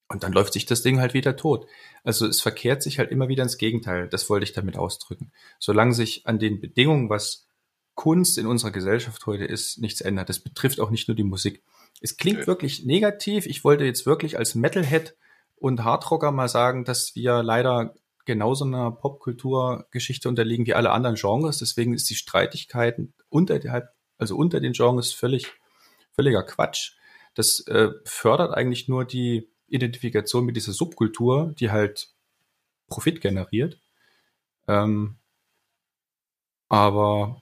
[0.08, 1.66] und dann läuft sich das Ding halt wieder tot.
[2.02, 4.08] Also es verkehrt sich halt immer wieder ins Gegenteil.
[4.08, 5.32] Das wollte ich damit ausdrücken.
[5.58, 7.46] Solange sich an den Bedingungen, was
[7.94, 10.28] Kunst in unserer Gesellschaft heute ist, nichts ändert.
[10.28, 11.62] Das betrifft auch nicht nur die Musik.
[12.00, 12.46] Es klingt Nö.
[12.46, 13.46] wirklich negativ.
[13.46, 15.16] Ich wollte jetzt wirklich als Metalhead
[15.56, 21.58] und Hardrocker mal sagen, dass wir leider genauso einer Popkulturgeschichte unterliegen wie alle anderen Genres.
[21.58, 25.46] Deswegen ist die Streitigkeiten unterhalb, also unter den Genres völlig,
[26.12, 26.92] völliger Quatsch.
[27.34, 32.10] Das äh, fördert eigentlich nur die Identifikation mit dieser Subkultur, die halt
[32.88, 33.80] Profit generiert.
[34.66, 35.16] Ähm,
[36.68, 37.40] aber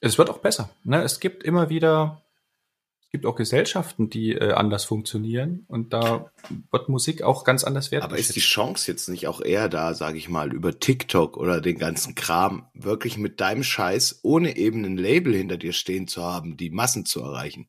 [0.00, 0.70] es wird auch besser.
[0.84, 1.02] Ne?
[1.02, 2.22] Es gibt immer wieder,
[3.08, 6.30] es gibt auch Gesellschaften, die äh, anders funktionieren und da
[6.70, 8.12] wird Musik auch ganz anders wertgeschätzt.
[8.12, 11.62] Aber ist die Chance jetzt nicht auch eher da, sage ich mal, über TikTok oder
[11.62, 16.22] den ganzen Kram, wirklich mit deinem Scheiß, ohne eben ein Label hinter dir stehen zu
[16.22, 17.66] haben, die Massen zu erreichen?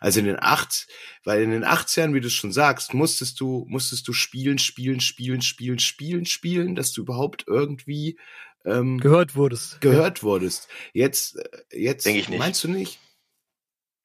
[0.00, 0.86] Also in den acht,
[1.24, 5.00] weil in den 80ern, wie du es schon sagst, musstest du, musstest du spielen, spielen,
[5.00, 8.18] spielen, spielen, spielen, spielen, dass du überhaupt irgendwie
[8.66, 9.80] ähm, Gehört wurdest.
[9.80, 10.68] gehört wurdest.
[10.92, 12.38] Jetzt, äh, jetzt Denk ich nicht.
[12.38, 12.98] meinst du nicht?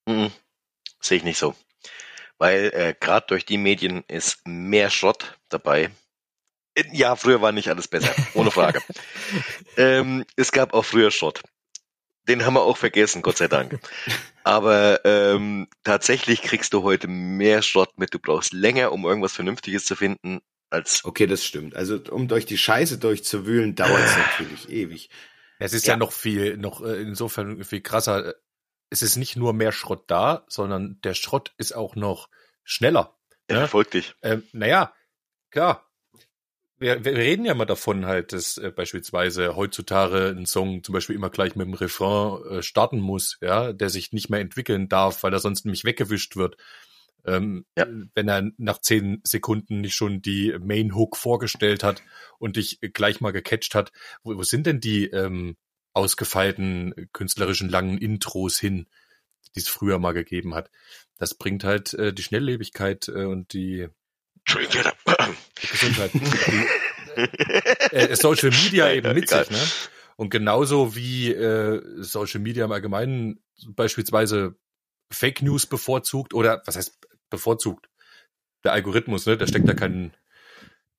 [0.07, 0.31] Mhm.
[0.99, 1.55] Sehe ich nicht so.
[2.37, 5.89] Weil äh, gerade durch die Medien ist mehr Schrott dabei.
[6.75, 8.81] Äh, Ja, früher war nicht alles besser, ohne Frage.
[9.77, 11.41] ähm, es gab auch früher Schrott.
[12.27, 13.79] Den haben wir auch vergessen, Gott sei Dank.
[14.43, 18.13] Aber ähm, tatsächlich kriegst du heute mehr Schrott mit.
[18.13, 21.75] Du brauchst länger, um irgendwas Vernünftiges zu finden, als Okay, das stimmt.
[21.75, 25.09] Also um durch die Scheiße durchzuwühlen, dauert es natürlich ewig.
[25.59, 25.97] Es ist ja, Ja.
[25.97, 28.35] noch viel, noch äh, insofern viel krasser.
[28.89, 32.29] Es ist nicht nur mehr Schrott da, sondern der Schrott ist auch noch
[32.63, 33.17] schneller.
[33.49, 33.61] ja.
[33.61, 33.67] Ja.
[33.67, 34.13] folgt dich.
[34.21, 34.93] Ähm, naja,
[35.51, 35.83] klar.
[36.79, 41.15] Wir, wir reden ja mal davon halt, dass äh, beispielsweise heutzutage ein Song zum Beispiel
[41.15, 45.23] immer gleich mit dem Refrain äh, starten muss, ja, der sich nicht mehr entwickeln darf,
[45.23, 46.55] weil er sonst nämlich weggewischt wird.
[47.25, 47.87] Ähm, Ja.
[48.13, 52.03] Wenn er nach zehn Sekunden nicht schon die Main Hook vorgestellt hat
[52.37, 53.91] und dich gleich mal gecatcht hat.
[54.23, 55.57] Wo, wo sind denn die ähm,
[55.97, 58.87] ausgefeilten künstlerischen langen Intros hin,
[59.55, 60.71] die es früher mal gegeben hat?
[61.17, 63.87] Das bringt halt äh, die Schnelllebigkeit äh, und die
[64.45, 64.91] Entschuldigung,
[65.59, 66.11] Gesundheit.
[66.13, 69.59] Die, äh, Social Media eben mit sich, ne?
[70.15, 74.55] Und genauso wie äh, Social Media im Allgemeinen beispielsweise
[75.11, 77.89] Fake News bevorzugt oder was heißt bevorzugt?
[78.63, 79.37] Der Algorithmus, ne?
[79.37, 80.15] Da steckt da kein,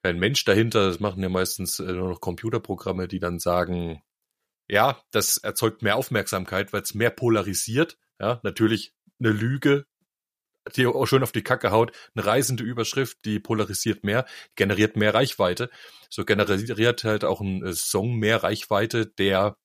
[0.03, 0.87] kein Mensch dahinter.
[0.87, 4.03] Das machen ja meistens äh, nur noch Computerprogramme, die dann sagen,
[4.69, 7.99] ja, das erzeugt mehr Aufmerksamkeit, weil es mehr polarisiert.
[8.21, 9.87] Ja, natürlich eine Lüge,
[10.77, 14.27] die auch schön auf die Kacke haut, eine reisende Überschrift, die polarisiert mehr,
[14.57, 15.71] generiert mehr Reichweite.
[16.11, 19.57] So generiert halt auch ein äh, Song mehr Reichweite, der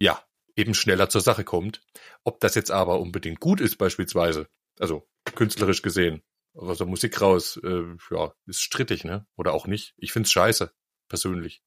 [0.00, 0.22] ja
[0.56, 1.82] eben schneller zur Sache kommt.
[2.24, 6.22] Ob das jetzt aber unbedingt gut ist, beispielsweise, also künstlerisch gesehen,
[6.54, 9.26] aus der Musik raus, äh, ja, ist strittig, ne?
[9.36, 9.94] Oder auch nicht.
[9.96, 10.72] Ich find's scheiße,
[11.08, 11.62] persönlich.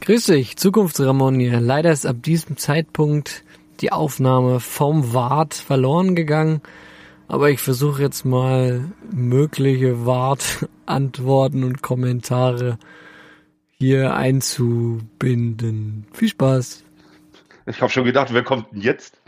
[0.00, 1.60] Grüß dich, Zukunftsramon hier.
[1.60, 3.44] Leider ist ab diesem Zeitpunkt
[3.80, 6.62] die Aufnahme vom Wart verloren gegangen.
[7.28, 12.78] Aber ich versuche jetzt mal mögliche Wart-Antworten und Kommentare
[13.78, 16.06] hier einzubinden.
[16.12, 16.84] Viel Spaß.
[17.66, 19.20] Ich habe schon gedacht, wer kommt denn jetzt?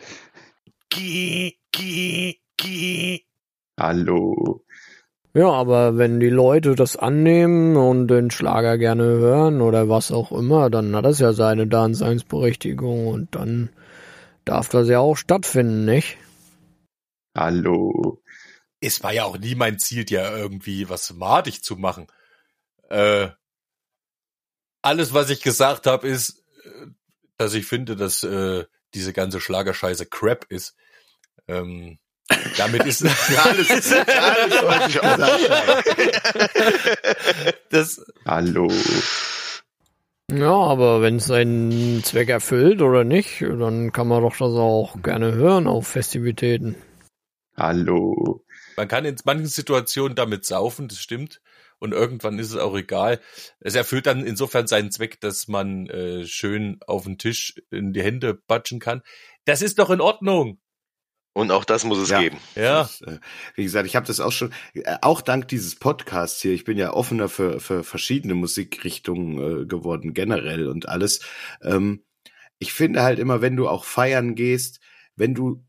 [3.79, 4.65] Hallo.
[5.39, 10.33] Ja, aber wenn die Leute das annehmen und den Schlager gerne hören oder was auch
[10.33, 13.71] immer, dann hat das ja seine Daseinsberechtigung und dann
[14.45, 16.19] darf das ja auch stattfinden, nicht?
[17.37, 18.21] Hallo.
[18.81, 22.09] Es war ja auch nie mein Ziel, dir irgendwie was madig zu machen.
[22.89, 23.29] Äh,
[24.83, 26.87] alles, was ich gesagt habe, ist, äh,
[27.37, 30.75] dass ich finde, dass äh, diese ganze Schlagerscheiße Crap ist.
[31.47, 32.01] Ähm,
[32.57, 35.45] damit ist alles, alles, was ich auch sagen.
[37.71, 38.05] das.
[38.27, 38.69] Hallo.
[40.31, 45.03] Ja, aber wenn es seinen Zweck erfüllt oder nicht, dann kann man doch das auch
[45.03, 46.77] gerne hören auf Festivitäten.
[47.57, 48.45] Hallo.
[48.77, 51.41] Man kann in manchen Situationen damit saufen, das stimmt.
[51.81, 53.21] Und irgendwann ist es auch egal.
[53.61, 58.03] Es erfüllt dann insofern seinen Zweck, dass man äh, schön auf den Tisch in die
[58.03, 59.03] Hände batschen kann.
[59.45, 60.59] Das ist doch in Ordnung.
[61.39, 62.19] Und auch das muss es Ja.
[62.21, 62.39] geben.
[62.57, 62.91] Ja.
[63.07, 63.19] Äh,
[63.55, 66.77] wie gesagt, ich habe das auch schon, äh, auch dank dieses Podcasts hier, ich bin
[66.77, 71.21] ja offener für, für verschiedene Musikrichtungen äh, geworden, generell und alles.
[71.63, 72.03] Ähm,
[72.59, 74.81] ich finde halt immer, wenn du auch feiern gehst,
[75.15, 75.65] wenn du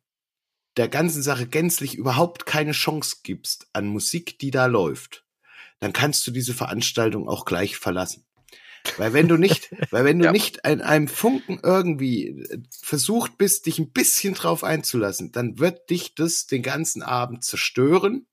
[0.75, 5.23] der ganzen Sache gänzlich überhaupt keine Chance gibst an Musik, die da läuft,
[5.82, 8.25] dann kannst du diese Veranstaltung auch gleich verlassen.
[8.98, 10.32] Weil wenn du nicht, weil wenn du Ja.
[10.32, 15.89] nicht an einem Funken irgendwie äh, versucht bist, dich ein bisschen drauf einzulassen, dann wird
[15.89, 18.26] dich das den ganzen Abend zerstören.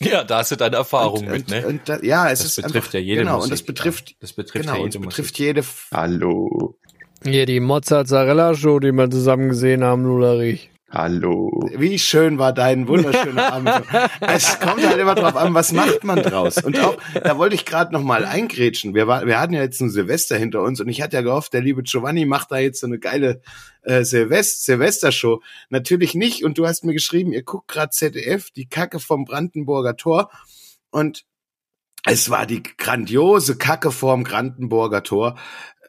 [0.00, 1.66] Ja, da hast du deine Erfahrung und, mit, und, ne?
[1.66, 3.44] und da, ja, es Das ist betrifft einfach, ja jede genau, Musik.
[3.44, 4.16] und das betrifft, ja.
[4.20, 6.76] Das betrifft genau, ja und jede betrifft jede, Hallo.
[7.24, 10.71] Hier die Mozzarella-Show, die wir zusammen gesehen haben, Luderich.
[10.94, 11.70] Hallo.
[11.74, 13.70] Wie schön war dein wunderschöner Abend.
[14.20, 16.62] Es kommt halt immer drauf an, was macht man draus.
[16.62, 18.94] Und auch, da wollte ich gerade noch mal eingrätschen.
[18.94, 21.54] Wir, war, wir hatten ja jetzt ein Silvester hinter uns und ich hatte ja gehofft,
[21.54, 23.40] der liebe Giovanni macht da jetzt so eine geile
[23.82, 25.40] äh, Silvest Silvestershow.
[25.70, 26.44] Natürlich nicht.
[26.44, 30.30] Und du hast mir geschrieben, ihr guckt gerade ZDF, die Kacke vom Brandenburger Tor.
[30.90, 31.24] Und
[32.04, 35.38] es war die grandiose Kacke vorm Brandenburger Tor.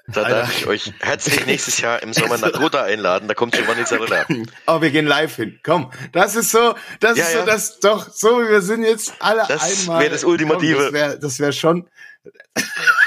[0.08, 0.40] Da Alter.
[0.42, 3.28] darf ich euch herzlich nächstes Jahr im Sommer nach Rota einladen.
[3.28, 4.26] Da kommt Giovanni Zarella.
[4.68, 5.60] Oh, wir gehen live hin.
[5.64, 7.46] Komm, das ist so, das Ja, ist so, ja.
[7.46, 10.02] das doch so, wir sind jetzt alle Das einmal.
[10.04, 10.76] wär das Ultimative.
[10.76, 11.88] Komm, das wäre das wär schon.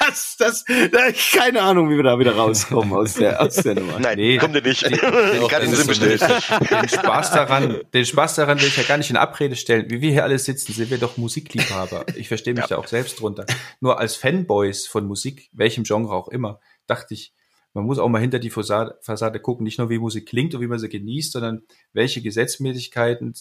[0.07, 3.99] Das, das, da, keine Ahnung, wie wir da wieder rauskommen aus der, aus der Nummer.
[3.99, 4.39] Nein, Nee.
[4.39, 4.85] kommt ihr nicht.
[4.85, 6.21] Den- den- das ist so bestellt.
[6.23, 9.87] Den Spaß daran, den Spaß daran will ich ja gar nicht in Abrede stellen.
[9.91, 12.05] Wie wir hier alle sitzen, sind wir doch Musikliebhaber.
[12.15, 13.47] Ich verstehe mich da auch selbst drunter.
[13.81, 17.33] Nur als Fanboys von Musik, welchem Genre auch immer, dachte ich,
[17.75, 20.63] man muss auch mal hinter die Fassade, Fassade gucken, nicht nur wie Musik klingt und
[20.63, 23.35] wie man sie genießt, sondern welche Gesetzmäßigkeiten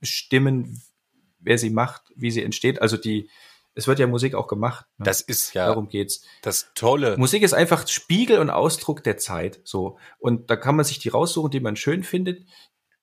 [0.00, 0.80] stimmen,
[1.40, 2.80] wer sie macht, wie sie entsteht.
[2.80, 3.28] Also die,
[3.74, 4.86] es wird ja Musik auch gemacht.
[4.98, 5.04] ne?
[5.04, 6.24] Das ist ja Darum geht's.
[6.42, 7.16] das Tolle.
[7.18, 9.60] Musik ist einfach Spiegel und Ausdruck der Zeit.
[9.64, 9.98] So.
[10.18, 12.46] Und da kann man sich die raussuchen, die man schön findet.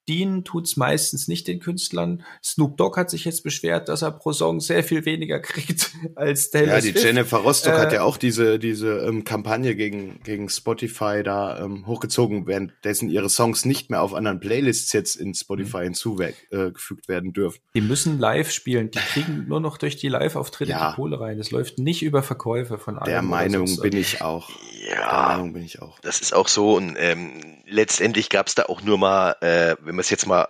[0.09, 2.23] Dienen tut's meistens nicht den Künstlern.
[2.43, 6.49] Snoop Dogg hat sich jetzt beschwert, dass er pro Song sehr viel weniger kriegt als
[6.49, 7.05] Taylor Ja, die Swift.
[7.05, 11.85] Jennifer Rostock hat Äh, ja auch diese, diese ähm, Kampagne gegen, gegen Spotify da ähm,
[11.87, 17.07] hochgezogen, währenddessen ihre Songs nicht mehr auf anderen Playlists jetzt in Spotify hinzugefügt äh, gefügt
[17.07, 17.59] werden dürfen.
[17.75, 18.89] Die müssen live spielen.
[18.91, 20.89] Die kriegen nur noch durch die Live-Auftritte Ja.
[20.89, 21.39] die Kohle rein.
[21.39, 24.49] Es läuft nicht über Verkäufe von Der Alben oder Meinung bin ich auch.
[24.89, 25.99] Der Ja, Meinung bin ich auch.
[25.99, 26.75] das ist auch so.
[26.77, 27.31] Und ähm,
[27.67, 30.47] letztendlich gab es da auch nur mal, äh, wenn man es jetzt mal,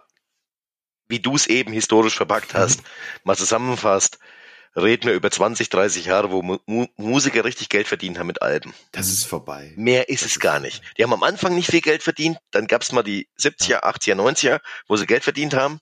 [1.07, 2.81] wie du es eben historisch verpackt hast,
[3.23, 4.19] mal zusammenfasst,
[4.75, 8.41] reden wir über 20, 30 Jahre, wo Mu Mu Musiker richtig Geld verdient haben mit
[8.41, 8.73] Alben.
[8.91, 9.73] Das ist vorbei.
[9.75, 10.83] Mehr ist es gar nicht.
[10.97, 14.15] Die haben am Anfang nicht viel Geld verdient, dann gab es mal die 70er, 80er,
[14.15, 15.79] 90er, wo sie Geld verdient haben.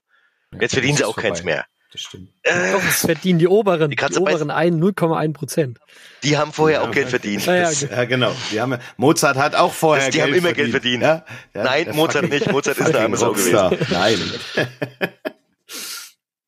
[0.59, 1.55] Jetzt verdienen das sie ist auch keins vorbei.
[1.55, 1.65] mehr.
[1.91, 2.29] Das stimmt.
[2.43, 5.79] Äh, Doch, es verdienen die oberen, Die die, du oberen ein 0,1 Prozent.
[6.23, 7.45] die haben vorher Ja, auch Geld verdient.
[7.45, 8.35] Ja, Das, ja, genau.
[8.51, 10.71] Die haben, Mozart hat auch vorher Das- die Geld haben immer verdient.
[10.73, 11.03] Geld verdient.
[11.03, 11.25] Ja?
[11.53, 12.51] Ja, Nein, Mozart fucking- nicht.
[12.51, 13.73] Mozart ist eine arme Sau Rockstar.
[13.89, 14.19] Nein.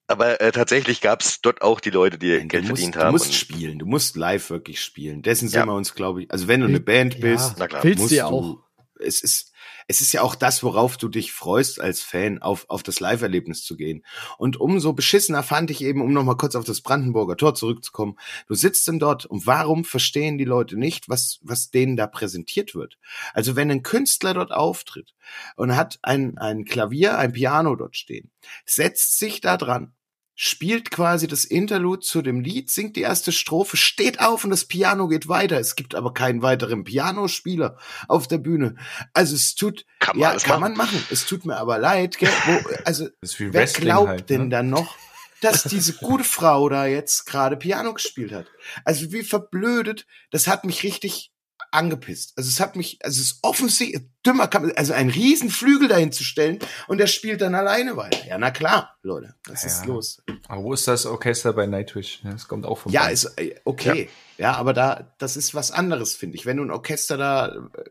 [0.07, 2.99] Aber äh, tatsächlich gab es dort auch die Leute, die du Geld musst, verdient du
[2.99, 3.11] haben.
[3.11, 3.77] musst und- spielen.
[3.79, 5.21] Du musst live wirklich spielen.
[5.21, 6.31] Dessen sind wir uns, glaube ich.
[6.31, 7.19] Also wenn du eine Band Ja.
[7.21, 7.83] bist, Na klar.
[7.83, 8.57] Willst musst du ja du, auch.
[8.99, 9.51] Es ist,
[9.89, 13.63] es ist ja auch das, worauf du dich freust als Fan, auf, auf das Live-Erlebnis
[13.63, 14.05] zu gehen.
[14.37, 18.15] Und umso beschissener fand ich eben, um nochmal kurz auf das Brandenburger Tor zurückzukommen,
[18.47, 22.75] du sitzt denn dort und warum verstehen die Leute nicht, was, was denen da präsentiert
[22.75, 22.99] wird?
[23.33, 25.15] Also wenn ein Künstler dort auftritt
[25.55, 28.29] und hat ein, ein Klavier, ein Piano dort stehen,
[28.65, 29.95] setzt sich da dran,
[30.41, 34.63] spielt quasi das Interlude zu dem Lied, singt die erste Strophe, steht auf und das
[34.63, 35.59] Piano geht weiter.
[35.59, 38.77] Es gibt aber keinen weiteren Pianospieler auf der Bühne.
[39.13, 40.77] Also es tut, Kann man ja, kann machen.
[40.77, 41.03] man machen.
[41.11, 42.31] Es tut mir aber leid, gell?
[42.45, 44.49] Wo, also wer Wrestling glaubt halt, denn ne?
[44.49, 44.95] dann noch,
[45.41, 48.45] dass diese gute Frau da jetzt gerade Piano gespielt hat?
[48.85, 51.33] Also wie verblödet, das hat mich richtig
[51.71, 52.33] angepisst.
[52.35, 56.11] Also es hat mich, also es ist offensichtlich, dümmer kann also einen riesen Flügel dahin
[56.11, 58.25] zu stellen und der spielt dann alleine weiter.
[58.27, 59.85] Ja, na klar, Leute, was ist Ja.
[59.87, 60.21] los?
[60.47, 62.21] Aber wo ist das Orchester bei Nightwish?
[62.23, 63.13] Das kommt auch vom Ja, Band.
[63.13, 64.09] ist äh, okay.
[64.37, 64.53] Ja.
[64.53, 66.45] aber da, das ist was anderes, finde ich.
[66.45, 67.89] Wenn du ein Orchester da, äh,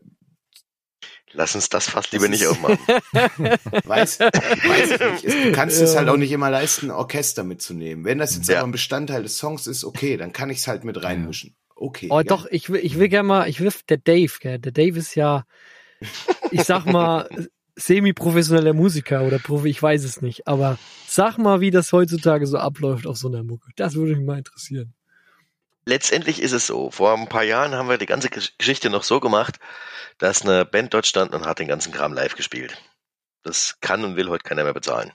[1.33, 2.79] Lass uns das fast lieber nicht ist- aufmachen.
[3.13, 5.45] weiß, weiß ich nicht.
[5.45, 5.99] Du kannst es Ja.
[5.99, 8.03] halt auch nicht immer leisten, ein Orchester mitzunehmen.
[8.03, 8.57] Wenn das jetzt Ja.
[8.59, 11.55] aber ein Bestandteil des Songs ist, okay, dann kann ich es halt mit reinmischen.
[11.81, 12.07] Okay.
[12.11, 12.23] Oh, ja.
[12.23, 15.15] doch, ich will, ich will gerne mal, ich will, der Dave, gell, der Dave ist
[15.15, 15.45] ja,
[16.51, 17.29] ich sag mal,
[17.77, 22.57] semi-professioneller Musiker oder Profi, ich weiß es nicht, aber sag mal, wie das heutzutage so
[22.57, 23.69] abläuft auf so einer Mucke.
[23.77, 24.93] Das würde mich mal interessieren.
[25.85, 26.91] Letztendlich ist es so.
[26.91, 29.57] Vor ein paar Jahren haben wir die ganze Gesch- Geschichte noch so gemacht,
[30.17, 32.77] dass eine Band dort stand und hat den ganzen Kram live gespielt.
[33.43, 35.13] Das kann und will heute keiner mehr bezahlen.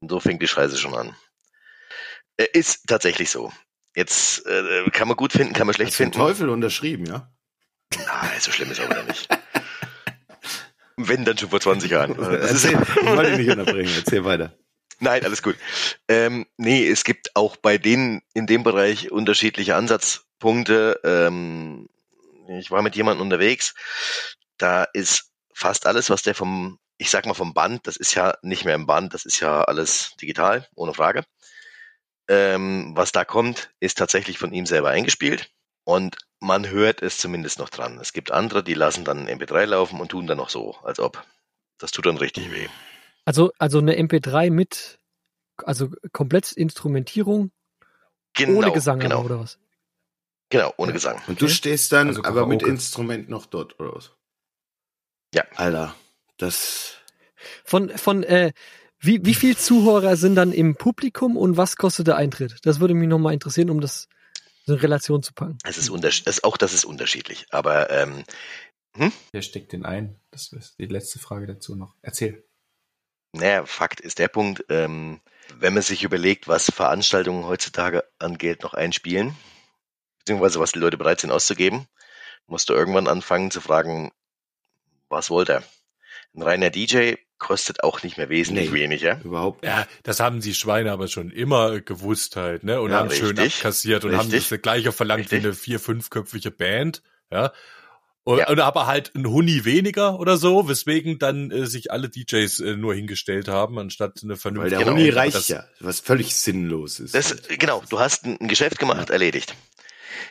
[0.00, 1.14] Und so fängt die Scheiße schon an.
[2.38, 3.52] Äh, Ist tatsächlich so.
[3.96, 6.26] Jetzt äh, kann man gut finden, kann man schlecht Hast du den finden.
[6.28, 7.32] Teufel unterschrieben, ja?
[7.94, 9.26] Nein, so schlimm ist es aber nicht.
[10.98, 12.14] Wenn dann schon vor 20 Jahren.
[12.18, 14.52] Erzähl, ich wollte dich nicht unterbrechen, erzähl weiter.
[14.98, 15.56] Nein, alles gut.
[16.08, 21.00] Ähm, nee, es gibt auch bei denen in dem Bereich unterschiedliche Ansatzpunkte.
[21.02, 21.88] Ähm,
[22.48, 23.74] ich war mit jemandem unterwegs,
[24.58, 28.36] da ist fast alles, was der vom, ich sag mal vom Band, das ist ja
[28.42, 31.24] nicht mehr im Band, das ist ja alles digital, ohne Frage.
[32.28, 35.50] Ähm, was da kommt, ist tatsächlich von ihm selber eingespielt
[35.84, 37.98] und man hört es zumindest noch dran.
[38.00, 41.24] Es gibt andere, die lassen dann MP3 laufen und tun dann noch so, als ob.
[41.78, 42.68] Das tut dann richtig weh.
[43.24, 44.98] Also, also eine MP3 mit,
[45.58, 47.52] also komplett Instrumentierung,
[48.34, 49.58] Genau, ohne Gesang genau, oder was?
[50.50, 51.22] genau, ohne Gesang.
[51.26, 51.54] Und du Okay.
[51.54, 52.62] stehst dann Also aber mit.
[52.62, 54.12] Instrument noch dort, oder was?
[55.34, 55.44] Ja.
[55.56, 55.94] Alter,
[56.38, 56.96] das,
[57.64, 58.52] Von, von, äh,
[59.06, 62.58] wie, wie viel Zuhörer sind dann im Publikum und was kostet der Eintritt?
[62.64, 64.08] Das würde mich nochmal interessieren, um das
[64.66, 65.58] in Relation zu packen.
[65.64, 67.46] Es ist untersch es, auch das ist unterschiedlich.
[67.50, 68.24] Aber ähm,
[69.32, 70.18] Wer steckt den ein?
[70.30, 71.94] Das ist die letzte Frage dazu noch.
[72.02, 72.44] Erzähl.
[73.32, 75.20] naja, Fakt ist der Punkt, ähm,
[75.58, 79.36] wenn man sich überlegt, was Veranstaltungen heutzutage an Geld noch einspielen,
[80.18, 81.86] beziehungsweise was die Leute bereit sind auszugeben,
[82.46, 84.12] musst du irgendwann anfangen zu fragen,
[85.08, 85.62] was wollt er?
[86.36, 88.80] Ein reiner DJ kostet auch nicht mehr wesentlich Nee.
[88.80, 89.20] weniger.
[89.24, 89.64] überhaupt.
[89.64, 92.80] Ja, das haben die Schweine aber schon immer gewusst halt, ne?
[92.80, 93.56] Und Ja, haben schön richtig.
[93.56, 94.48] abkassiert und haben Richtig.
[94.50, 95.42] das gleiche verlangt Richtig.
[95.42, 97.52] wie eine vier-, fünfköpfige Band, ja?
[98.24, 98.48] Und, Ja.
[98.48, 102.76] und aber halt ein Huni weniger oder so, weswegen dann äh, sich alle DJs äh,
[102.76, 104.96] nur hingestellt haben, anstatt eine Weil vernünftige der Genau.
[104.96, 107.14] Huni reicht das- ja, was völlig sinnlos ist.
[107.14, 109.54] Das, genau, du hast ein, ein Geschäft gemacht, erledigt.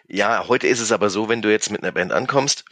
[0.08, 2.66] Ja, heute ist es aber so, wenn du jetzt mit einer Band ankommst,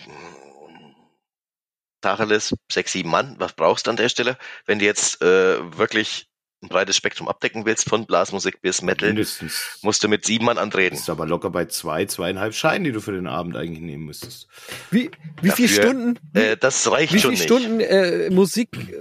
[2.03, 4.37] Tacheles, sechs, sieben Mann, was brauchst du an der Stelle?
[4.65, 6.27] Wenn du jetzt äh, wirklich
[6.61, 9.79] ein breites Spektrum abdecken willst, von Blasmusik bis Metal, Mindestens.
[9.81, 10.95] musst du mit sieben Mann antreten.
[10.95, 14.47] Bist aber locker bei zwei, zweieinhalb Scheinen, die du für den Abend eigentlich nehmen müsstest.
[14.89, 15.11] Wie,
[15.41, 17.65] wie viel Dafür, Stunden, wie, Äh, das reicht wie schon viele nicht.
[17.65, 18.93] Stunden äh, Musik, äh,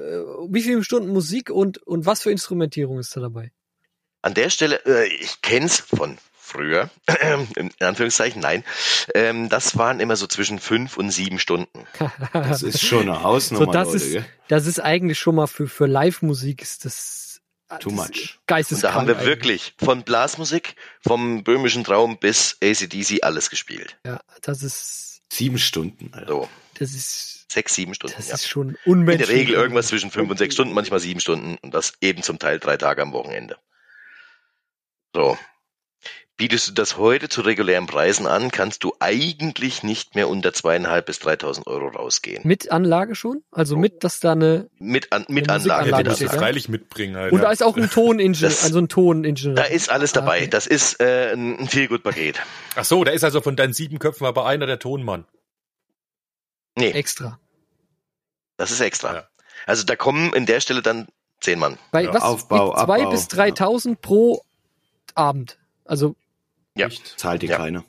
[0.48, 3.52] wie viele Stunden Musik und, und was für Instrumentierung ist da dabei?
[4.22, 6.18] An der Stelle, äh, ich kenn's von
[6.52, 6.90] früher,
[7.56, 8.62] in Anführungszeichen, nein,
[9.14, 11.86] ähm, das waren immer so zwischen fünf und sieben Stunden.
[12.32, 14.24] Das ist schon eine Hausnummer, so, das Leute, ist, gell?
[14.48, 17.40] das ist eigentlich schon mal für, für Live-Musik ist das
[17.80, 18.08] Too das much.
[18.38, 18.92] Und Geisteskrank.
[18.92, 19.26] da haben wir eigentlich.
[19.26, 23.96] wirklich von Blasmusik, vom böhmischen Traum bis ACDC alles gespielt.
[24.06, 26.26] Ja, das ist, Sieben Stunden, Alter.
[26.28, 26.48] So,
[26.78, 28.14] das ist, sechs, sieben Stunden.
[28.18, 28.34] das Ja.
[28.34, 29.26] ist schon In unmenschlich.
[29.26, 32.38] der Regel irgendwas zwischen fünf und sechs Stunden, manchmal sieben Stunden und das eben zum
[32.38, 33.56] Teil drei Tage am Wochenende.
[35.14, 35.38] So.
[36.38, 41.06] Bietest du das heute zu regulären Preisen an, kannst du eigentlich nicht mehr unter zweieinhalb
[41.06, 42.40] bis 3.000 Euro rausgehen.
[42.46, 43.44] Mit Anlage schon?
[43.52, 44.68] Also mit, dass da eine.
[44.78, 45.82] Mit, an, mit Eine Anlage.
[45.90, 46.26] Musikanlage mit ja?
[46.26, 46.38] Anlage.
[46.38, 47.16] freilich mitbringen.
[47.16, 47.44] Halt, Und ja.
[47.44, 49.54] da ist auch ein Toningenieur, Das- also ein Toningenieur.
[49.54, 50.38] Da ist alles Ah, dabei.
[50.38, 50.48] okay.
[50.48, 52.40] Das ist äh, ein Feelgood-Paket.
[52.76, 55.26] Ach so, da ist also von deinen sieben Köpfen aber einer der Tonmann.
[56.76, 57.38] Nee, Extra.
[58.56, 59.14] das ist extra.
[59.14, 59.28] Ja.
[59.66, 61.08] Also da kommen in der Stelle dann
[61.40, 61.76] zehn Mann.
[61.92, 62.22] Bei Ja, was?
[62.22, 64.42] Aufbau, mit zwei Abbau, bis 3.000 pro
[65.14, 65.58] Abend.
[65.84, 66.16] Also
[66.76, 66.88] Ja.
[67.16, 67.56] Zahlt dir Ja.
[67.58, 67.84] keiner.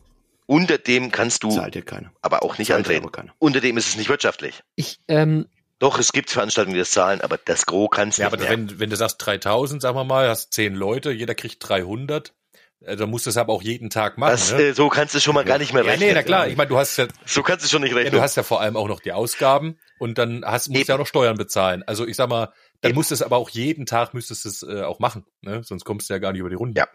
[0.45, 2.11] Unter dem kannst du Zahlt dir keiner.
[2.21, 3.31] aber auch nicht Zahlt antreten.
[3.39, 4.61] Unter dem ist es nicht wirtschaftlich.
[4.75, 5.47] ich, ähm,
[5.79, 8.51] Doch, es gibt Veranstaltungen, die das zahlen, aber das Gros kannst Ja, nicht aber mehr.
[8.51, 12.33] wenn, wenn du sagst 3000, sagen wir mal, hast zehn Leute, jeder kriegt 300,
[12.81, 14.31] äh, dann musst du es aber auch jeden Tag machen.
[14.31, 14.61] das, ne?
[14.61, 16.09] äh, so kannst du schon mal gar nicht mehr ja, rechnen.
[16.09, 16.47] nee, na klar.
[16.47, 18.13] Ich meine, du hast ja, So kannst du schon nicht ja, rechnen.
[18.13, 20.81] du hast ja vor allem auch noch die Ausgaben und dann hast, musst du ja
[20.83, 20.93] Eben.
[20.93, 21.83] auch noch Steuern bezahlen.
[21.85, 22.95] Also ich sag mal, dann Eben.
[22.97, 25.63] musst du es aber auch jeden Tag müsstest du es äh, auch machen, ne?
[25.63, 26.79] Sonst kommst du ja gar nicht über die Runde.
[26.79, 26.87] Ja.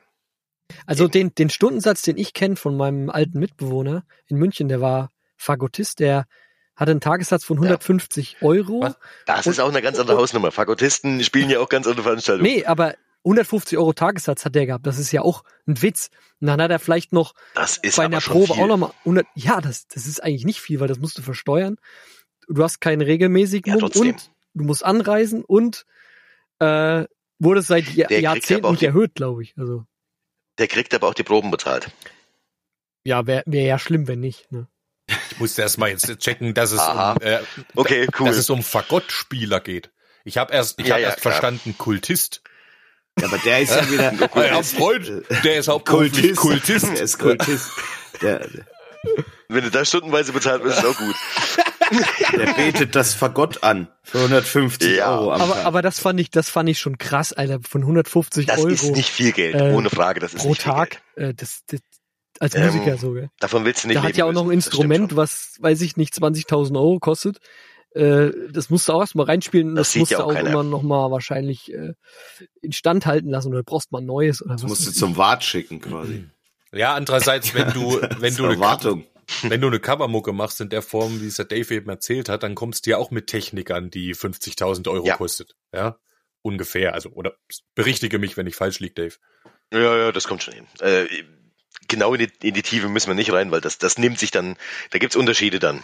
[0.86, 5.10] Also den, den Stundensatz, den ich kenne von meinem alten Mitbewohner in München, der war
[5.36, 6.26] Fagottist, der
[6.76, 8.82] hatte einen Tagessatz von 150 Euro.
[8.82, 8.96] Was?
[9.26, 10.52] das ist auch eine ganz andere Hausnummer.
[10.52, 12.50] Fagottisten spielen ja auch ganz andere Veranstaltungen.
[12.50, 12.94] Nee, aber
[13.24, 14.86] 150 Euro Tagessatz hat der gehabt.
[14.86, 16.10] Das ist ja auch ein Witz.
[16.40, 18.62] Und dann hat er vielleicht noch Das ist bei einer Probe viel.
[18.62, 19.26] auch nochmal 100.
[19.34, 21.76] Ja, das, das ist eigentlich nicht viel, weil das musst du versteuern.
[22.48, 25.84] Du hast keinen regelmäßigen Ja, und du musst anreisen und
[26.60, 27.04] äh,
[27.40, 29.54] wurde seit Jahr, Jahrzehnten erhöht, glaube ich.
[29.58, 29.84] Also
[30.58, 31.88] Der kriegt aber auch die Proben bezahlt.
[33.04, 34.50] ja, wäre wär ja schlimm, wenn nicht.
[34.52, 34.66] Ne?
[35.30, 37.12] Ich musste erst mal jetzt checken, dass es Aha.
[37.12, 37.38] um, äh,
[37.76, 38.26] Okay, cool.
[38.26, 39.90] dass es um Fagottspieler geht.
[40.24, 41.32] Ich habe erst, ich Ja, hab ja, erst klar.
[41.32, 42.42] verstanden Kultist.
[43.18, 44.12] Ja, aber der ist ja wieder.
[44.46, 45.10] Ja, Freund,
[45.44, 46.86] der ist hauptberuflich Kultist.
[46.86, 46.86] Kultist.
[46.96, 47.70] Der ist Kultist.
[48.20, 48.48] Der,
[49.48, 51.14] Wenn du da stundenweise bezahlt wirst, ist auch gut.
[52.36, 53.88] der betet das Fagott an.
[54.02, 55.18] Für 150 Ja.
[55.18, 55.64] Euro am Aber, Tag.
[55.66, 57.60] aber das fand ich, das fand ich schon krass, Alter.
[57.66, 60.20] Von 150 Das Euro ist nicht viel Geld, äh, ohne Frage.
[60.20, 61.02] Das ist pro nicht viel Tag.
[61.16, 61.30] Geld.
[61.30, 61.80] Äh, das, das,
[62.40, 63.30] als Ähm, Musiker so, gell?
[63.40, 64.56] Davon willst du nicht Der hat ja auch noch ein.
[64.56, 67.38] Das Instrument, was, weiß ich nicht, 20.000 Euro kostet.
[67.94, 69.74] Äh, das musst du auch erstmal reinspielen.
[69.74, 70.50] Das Das, sieht musst ja du auch auch keiner.
[70.50, 71.94] immer noch mal wahrscheinlich äh,
[72.60, 74.68] instand halten lassen oder brauchst mal ein neues oder Das was.
[74.68, 76.26] musst du zum Wart schicken quasi.
[76.70, 79.04] Ja, andererseits, wenn du, wenn du eine Wartung.
[79.42, 82.42] wenn du eine Covermucke machst in der Form, wie es der Dave eben erzählt hat,
[82.42, 85.16] dann kommst du ja auch mit Technik an, die 50.000 Euro Ja.
[85.16, 85.54] kostet.
[85.72, 85.98] Ja,
[86.42, 86.94] ungefähr.
[86.94, 87.36] Also oder
[87.74, 89.14] berichtige mich, wenn ich falsch liege, Dave.
[89.72, 90.66] Ja, ja, das kommt schon hin.
[90.80, 91.06] Äh,
[91.88, 94.30] genau in die, in die Tiefe müssen wir nicht rein, weil das, das nimmt sich
[94.30, 94.56] dann,
[94.90, 95.82] da gibt's Unterschiede dann.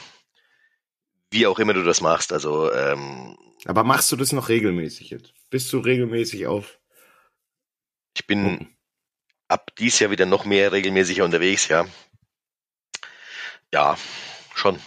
[1.31, 2.33] Wie auch immer du das machst.
[2.33, 3.37] Also, ähm,
[3.67, 5.35] Aber machst du das noch regelmäßig jetzt?
[5.51, 6.79] Bist du regelmäßig auf?
[8.17, 8.77] ich bin Gucken.
[9.49, 11.85] ab dies Jahr wieder noch mehr regelmäßiger unterwegs, ja.
[13.75, 13.99] Ja,
[14.55, 14.79] schon.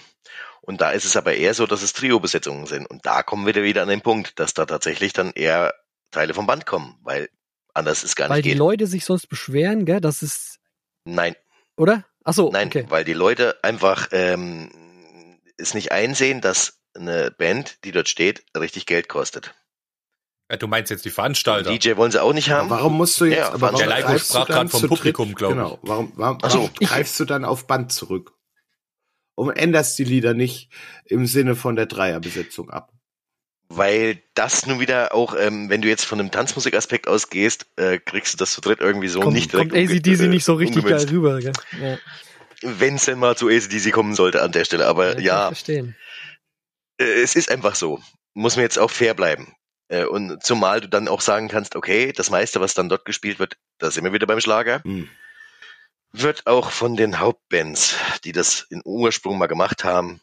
[0.62, 2.86] Und da ist es aber eher so, dass es Trio-Besetzungen sind.
[2.90, 5.74] Und da kommen wir wieder an den Punkt, dass da tatsächlich dann eher
[6.12, 7.30] Teile vom Band kommen, weil
[7.74, 8.58] anders ist gar Weil nicht die geht.
[8.60, 10.00] Leute sich sonst beschweren, gell?
[10.00, 10.60] Das ist,
[11.04, 11.36] Nein,
[11.76, 12.06] oder?
[12.24, 12.86] Ach so, Nein, okay.
[12.88, 14.70] weil die Leute einfach ähm,
[15.58, 19.54] es nicht einsehen, dass eine Band, die dort steht, richtig Geld kostet.
[20.50, 21.70] Ja, du meinst jetzt die Veranstalter.
[21.70, 22.70] DJ wollen sie auch nicht haben.
[22.70, 24.88] Warum musst du jetzt, Ja, aber der warum Leiko greifst sprach grad vom?
[24.88, 25.58] Publikum, glaub ich.
[25.58, 25.80] Genau.
[25.82, 26.60] Warum, warum, Ach so.
[26.60, 28.34] warum greifst du dann auf Band zurück?
[29.38, 30.70] Und änderst die Lieder nicht
[31.06, 32.92] im Sinne von der Dreierbesetzung ab?
[33.70, 38.34] Weil das nun wieder auch, ähm, wenn du jetzt von einem Tanzmusikaspekt ausgehst, äh, kriegst
[38.34, 40.84] du das zu dritt irgendwie so kommt, nicht direkt kommt ACDC umge- nicht so richtig
[40.86, 41.54] geil rüber, gell?
[41.80, 41.98] Ja,
[42.64, 44.88] Wenn es denn mal zu ACDC kommen sollte an der Stelle.
[44.88, 45.96] Aber kann ich ja, verstehen.
[47.00, 48.02] äh, es ist einfach so.
[48.34, 49.54] Muss mir jetzt auch fair bleiben.
[49.90, 53.38] Äh, und zumal du dann auch sagen kannst, okay, das meiste, was dann dort gespielt
[53.38, 54.82] wird, da sind wir wieder beim Schlager.
[54.84, 55.08] Hm.
[56.12, 60.22] Wird auch von den Hauptbands, die das in Ursprung mal gemacht haben,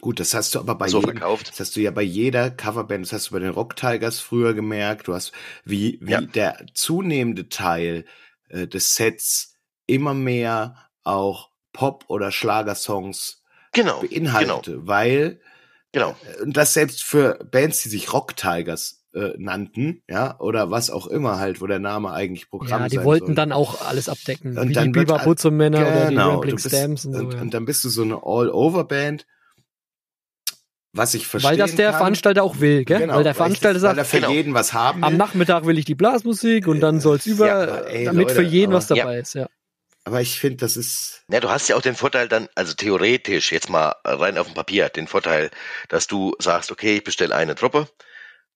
[0.00, 1.48] Gut, das hast du aber bei so jedem, verkauft.
[1.50, 4.52] das hast du ja bei jeder Coverband, das hast du bei den Rock Tigers früher
[4.52, 5.06] gemerkt.
[5.06, 5.30] Du hast,
[5.64, 6.20] wie, wie Ja.
[6.22, 8.04] der zunehmende Teil
[8.48, 9.54] äh, des Sets
[9.86, 15.40] immer mehr auch Pop- oder Schlagersongs Genau, beinhaltete, weil
[15.92, 16.16] genau.
[16.42, 21.06] und das selbst für Bands, die sich Rock Tigers äh, nannten, ja, oder was auch
[21.06, 23.34] immer halt, wo der Name eigentlich Programm Ja, die sein wollten soll.
[23.34, 24.56] dann auch alles abdecken.
[24.58, 27.18] Und wie dann die Biber Putzemänner oder die Genau, Rambling Stamps und so.
[27.20, 27.40] und, ja.
[27.40, 29.26] und dann bist du so eine All-Over-Band,
[30.94, 31.50] was ich verstehe.
[31.52, 33.00] Weil das der Veranstalter auch will, gell?
[33.00, 34.30] Genau, weil der Veranstalter weil er sagt, für genau.
[34.30, 35.06] jeden was haben will.
[35.08, 38.42] am Nachmittag will ich die Blasmusik und dann soll's über, Ja, ey, damit Leute, für
[38.42, 39.46] jeden aber- was dabei ist, ja.
[40.04, 43.52] Aber ich finde, das ist Ja, du hast ja auch den Vorteil dann, also theoretisch,
[43.52, 45.50] jetzt mal rein auf dem Papier, den Vorteil,
[45.88, 47.86] dass du sagst, okay, ich bestelle eine Truppe,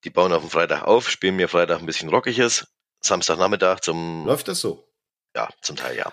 [0.07, 2.69] die bauen auf dem Freitag auf, spielen mir Freitag ein bisschen Rockiges,
[3.01, 4.89] Samstagnachmittag zum, läuft das so.
[5.35, 6.13] ja, zum Teil ja.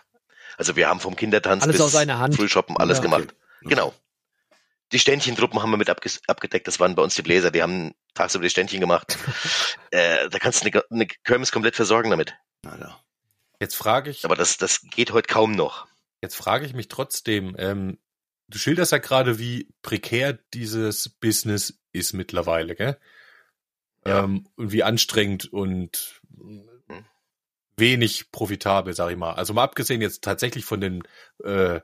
[0.57, 2.35] Also wir haben vom Kindertanz Alles bis aus einer Hand.
[2.35, 3.35] Frühshoppen alles Ja, gemacht.
[3.61, 3.93] Genau.
[4.91, 6.67] Die Ständchentruppen haben wir mit abgedeckt.
[6.67, 7.49] Das waren bei uns die Bläser.
[7.51, 9.17] Die haben tagsüber die Ständchen gemacht.
[9.91, 12.35] äh, da kannst du eine, eine Kirmes komplett versorgen damit.
[12.65, 13.03] Alter.
[13.59, 15.87] Jetzt frage ich, Aber das, das geht heute kaum noch.
[16.21, 17.97] jetzt frage ich mich trotzdem, ähm,
[18.47, 22.99] du schilderst ja gerade, wie prekär dieses Business ist mittlerweile, gell?
[24.05, 24.23] Ja.
[24.23, 26.21] Ähm, und wie anstrengend und
[27.77, 29.33] wenig profitabel, sag ich mal.
[29.33, 31.03] Also mal abgesehen jetzt tatsächlich von den
[31.43, 31.79] äh,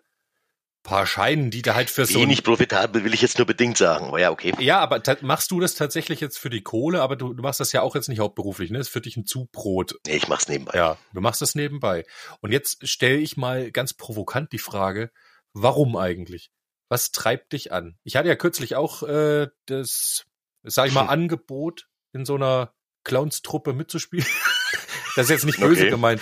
[0.84, 4.05] paar Scheinen, die da halt für so Wenig profitabel will ich jetzt nur bedingt sagen.
[4.05, 4.53] Aber ja, okay.
[4.59, 7.01] Ja, aber machst du das tatsächlich jetzt für die Kohle?
[7.01, 8.78] Aber du, du machst das ja auch jetzt nicht hauptberuflich, ne?
[8.78, 9.95] Das ist für dich ein Zubrot.
[10.07, 10.78] Nee, ich mach's nebenbei.
[10.78, 12.05] Ja, du machst das nebenbei.
[12.39, 15.11] Und jetzt stelle ich mal ganz provokant die Frage,
[15.53, 16.49] warum eigentlich?
[16.88, 17.97] Was treibt dich an?
[18.03, 20.26] Ich hatte ja kürzlich auch äh, das,
[20.63, 24.26] sag ich mal, Angebot, in so einer Clownstruppe mitzuspielen.
[25.16, 25.89] das ist jetzt nicht böse Okay.
[25.89, 26.22] gemeint.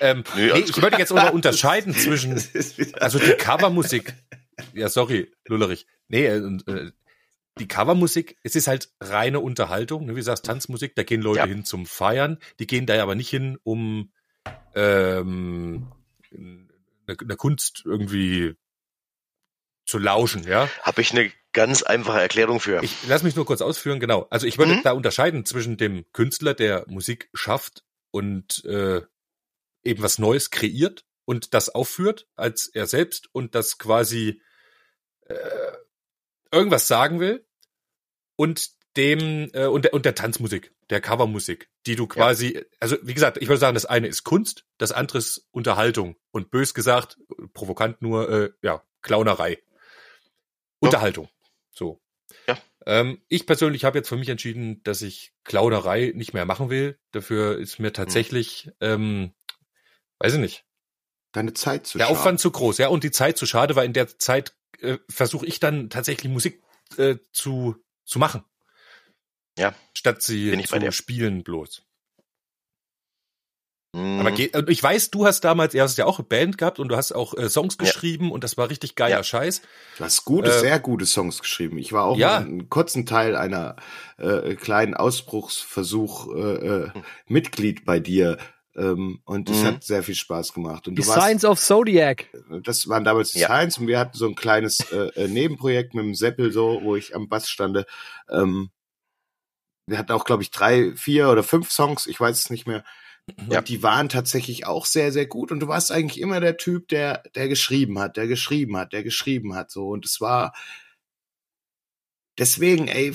[0.00, 2.40] Ähm, Nö, nee, ich würde jetzt unterscheiden zwischen
[3.00, 4.14] also die Covermusik,
[4.72, 5.86] ja sorry, Lullerich.
[6.08, 6.36] Nee, äh,
[6.66, 6.92] äh,
[7.58, 11.40] die Covermusik, es ist halt reine Unterhaltung, ne, wie du sagst, Tanzmusik, da gehen Leute
[11.40, 11.46] Ja.
[11.46, 14.12] hin zum Feiern, die gehen da ja aber nicht hin, um
[14.76, 15.90] ähm,
[16.32, 18.54] eine, eine Kunst irgendwie
[19.88, 20.68] zu lauschen, ja.
[20.82, 22.82] Habe ich eine ganz einfache Erklärung für.
[22.82, 24.26] Ich lass mich nur kurz ausführen, genau.
[24.30, 24.82] Also ich würde Mhm.
[24.84, 29.00] da unterscheiden zwischen dem Künstler, der Musik schafft und äh,
[29.82, 34.42] eben was Neues kreiert und das aufführt als er selbst und das quasi
[35.22, 35.34] äh,
[36.52, 37.46] irgendwas sagen will
[38.36, 43.14] und dem äh, und, der, und der Tanzmusik, der Covermusik, die du quasi, also wie
[43.14, 47.16] gesagt, ich würde sagen, das eine ist Kunst, das andere ist Unterhaltung und bös gesagt,
[47.54, 49.58] provokant nur, äh, ja, Clownerei.
[50.80, 51.28] Unterhaltung.
[51.72, 52.00] So.
[52.46, 52.58] Ja.
[52.86, 56.98] Ähm, ich persönlich habe jetzt für mich entschieden, dass ich Clownerei nicht mehr machen will.
[57.12, 57.84] Dafür ist Hm.
[57.84, 59.32] mir tatsächlich, ähm,
[60.18, 60.64] weiß ich nicht,
[61.32, 62.18] Deine Zeit zu der schaden.
[62.18, 65.44] Aufwand zu groß, ja, und die Zeit zu schade, weil in der Zeit äh, versuche
[65.44, 66.62] ich dann tatsächlich Musik
[66.96, 67.76] äh, zu,
[68.06, 68.44] zu machen.
[69.58, 69.74] Ja.
[69.94, 70.92] Statt sie Bin ich bei zu dir.
[70.92, 71.82] spielen bloß.
[73.98, 74.20] Mhm.
[74.54, 76.96] Aber ich weiß, du hast damals, du hast ja auch eine Band gehabt und du
[76.96, 77.84] hast auch äh, Songs Ja.
[77.84, 79.22] geschrieben und das war richtig geiler Ja.
[79.24, 79.62] Scheiß.
[79.98, 81.78] Du hast gute, Äh, sehr gute Songs geschrieben.
[81.78, 82.36] Ich war auch ja.
[82.38, 83.76] einen kurzen Teil einer
[84.18, 86.40] äh, kleinen Ausbruchsversuch äh,
[86.84, 86.90] äh,
[87.26, 88.38] Mitglied bei dir.
[88.76, 89.66] Ähm, und es Mhm.
[89.66, 90.86] hat sehr viel Spaß gemacht.
[90.86, 92.28] Und Die warst, Science of Zodiac.
[92.62, 93.48] das waren damals die Ja.
[93.48, 96.94] Science und wir hatten so ein kleines äh, äh, Nebenprojekt mit dem Seppel so, wo
[96.94, 97.86] ich am Bass stande.
[98.30, 98.70] Ähm,
[99.86, 102.84] wir hatten auch, glaube ich, drei, vier oder fünf Songs, ich weiß es nicht mehr.
[103.50, 103.58] Ja.
[103.58, 105.50] Und die waren tatsächlich auch sehr, sehr gut.
[105.52, 109.02] Und du warst eigentlich immer der Typ, der, der geschrieben hat, der geschrieben hat, der
[109.02, 109.70] geschrieben hat.
[109.70, 109.88] So.
[109.88, 110.52] Und es war
[112.38, 113.12] deswegen, ey,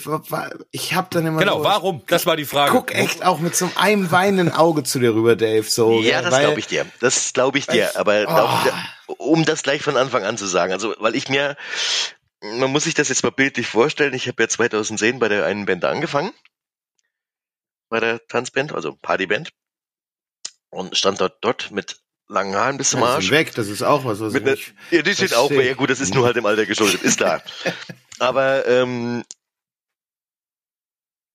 [0.72, 2.02] ich hab dann immer Genau, so, warum?
[2.08, 2.72] Das war die Frage.
[2.72, 5.64] guck echt auch mit so einem weinenden Auge zu dir rüber, Dave.
[5.64, 6.86] So, ja, das glaube ich dir.
[7.00, 7.98] Das glaube ich dir.
[7.98, 8.74] Aber glaub,
[9.08, 9.14] Oh.
[9.18, 11.56] um das gleich von Anfang an zu sagen, also weil ich mir,
[12.42, 14.14] man muss sich das jetzt mal bildlich vorstellen.
[14.14, 16.32] Ich habe ja 2010 bei der einen Band angefangen,
[17.90, 19.50] bei der Tanzband, also Partyband,
[20.74, 21.98] und stand dort dort mit
[22.28, 23.26] langen Haaren bis zum Arsch.
[23.26, 25.74] sind weg, das ist auch was, was Mit ich ne, ja, die sind auch, ja
[25.74, 27.42] gut, das ist nur halt im Alter geschuldet, ist klar.
[28.20, 29.24] Aber ähm,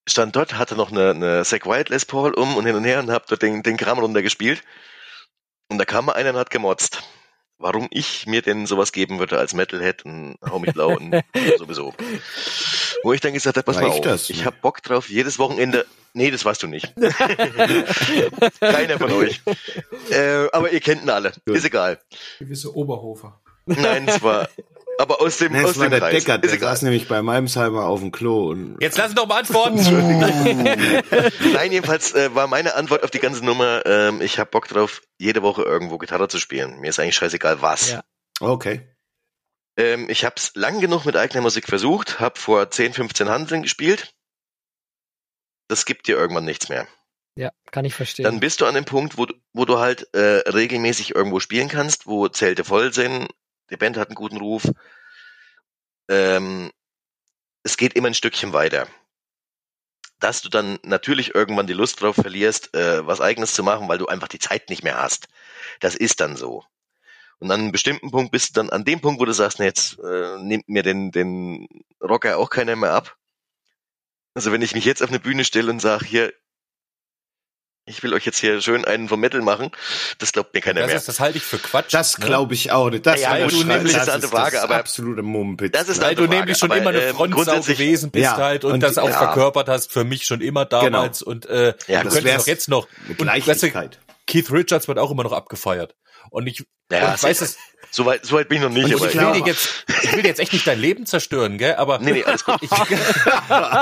[0.08, 2.98] stand dort, hatte noch eine, eine Zack White Les Paul um und hin und her
[3.00, 4.62] und hab dort den, den Kram runtergespielt.
[5.68, 7.02] Und da kam mal einer und hat gemotzt.
[7.60, 11.12] Warum ich mir denn sowas geben würde als Metalhead und hau mich blau und
[11.58, 11.92] sowieso.
[13.02, 14.30] Wo ich dann gesagt habe, pass War mal ich auf, das?
[14.30, 15.84] ich hab Bock drauf, jedes Wochenende,
[16.14, 16.94] nee, das warst du nicht.
[18.60, 19.40] Keiner von euch.
[20.10, 21.98] Äh, aber ihr kennt ihn alle, ist egal.
[22.38, 23.40] Gewisse Oberhofer.
[23.66, 24.48] Nein, es war,
[24.98, 26.24] aber aus dem, Nee, aus es war dem der Kreis.
[26.24, 26.70] Decker, der ist egal.
[26.70, 29.76] saß nämlich bei Malmsheimer auf dem Klo und Jetzt lass ihn doch mal antworten.
[31.52, 35.02] Nein, jedenfalls äh, war meine Antwort auf die ganze Nummer, ähm, ich hab Bock drauf,
[35.18, 36.80] jede Woche irgendwo Gitarre zu spielen.
[36.80, 37.90] Mir ist eigentlich scheißegal was.
[37.92, 38.02] Ja.
[38.40, 38.88] okay.
[39.76, 44.12] Ähm, ich hab's lang genug mit eigener Musik versucht, hab vor 10, 15 Handeln gespielt.
[45.68, 46.86] Das gibt dir irgendwann nichts mehr.
[47.36, 48.24] Ja, kann ich verstehen.
[48.24, 51.68] Dann bist du an dem Punkt, wo, du- wo du halt äh, regelmäßig irgendwo spielen
[51.68, 53.28] kannst, wo Zelte voll sind,
[53.70, 54.64] die Band hat einen guten Ruf.
[56.08, 56.70] Ähm,
[57.62, 58.86] es geht immer ein Stückchen weiter.
[60.20, 63.98] Dass du dann natürlich irgendwann die Lust drauf verlierst, äh, was eigenes zu machen, weil
[63.98, 65.28] du einfach die Zeit nicht mehr hast.
[65.80, 66.64] Das ist dann so.
[67.38, 69.66] Und an einem bestimmten Punkt bist du dann an dem Punkt, wo du sagst, nee,
[69.66, 71.68] jetzt äh, nimmt mir den, den
[72.02, 73.16] Rocker auch keiner mehr ab.
[74.34, 76.32] Also wenn ich mich jetzt auf eine Bühne stelle und sage, hier,
[77.86, 79.70] ich will euch jetzt hier schön einen vom Metal machen,
[80.18, 80.96] das glaubt mir keiner Das, mehr.
[80.96, 81.94] ist, das halte ich für Quatsch.
[81.94, 82.26] Das ne?
[82.26, 83.06] glaube ich auch nicht.
[83.06, 85.72] Das Ja, ja, du nämlich das ist eine Frage, aber- absolute Mumpitz.
[85.72, 88.64] Das ist Weil du nämlich schon aber, immer eine ähm, Frontsau gewesen bist Ja, halt
[88.66, 89.16] und, und das auch ja.
[89.16, 92.68] verkörpert hast für mich schon immer damals und äh, Ja, du das könntest auch jetzt
[92.68, 93.90] noch und weißt du.
[94.26, 95.96] Keith Richards wird auch immer noch abgefeiert
[96.30, 97.56] und ich, Ja, und ich weiß es
[97.90, 98.88] Soweit so weit bin ich noch nicht.
[98.88, 101.58] Ich aber ich will, dir jetzt, ich will dir jetzt echt nicht dein Leben zerstören,
[101.58, 101.74] gell?
[101.76, 102.56] Aber nee, nee, alles gut.
[102.62, 102.70] ich,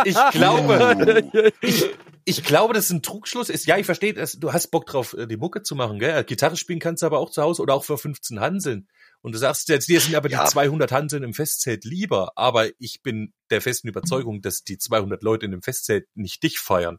[0.05, 1.85] ich glaube, ich,
[2.25, 3.49] ich glaube, das ist ein Trugschluss.
[3.49, 6.25] Ist, ja, ich verstehe, dass du hast Bock drauf, äh, die Mucke zu machen, gell?
[6.25, 8.89] Gitarre spielen kannst du aber auch zu Hause oder auch für 15 Hanseln.
[9.23, 10.45] Und du sagst jetzt, dir sind aber Ja.
[10.45, 12.33] die 200 Hanseln im Festzelt lieber.
[12.37, 16.59] Aber ich bin der festen Überzeugung, dass die 200 Leute in dem Festzelt nicht dich
[16.59, 16.99] feiern.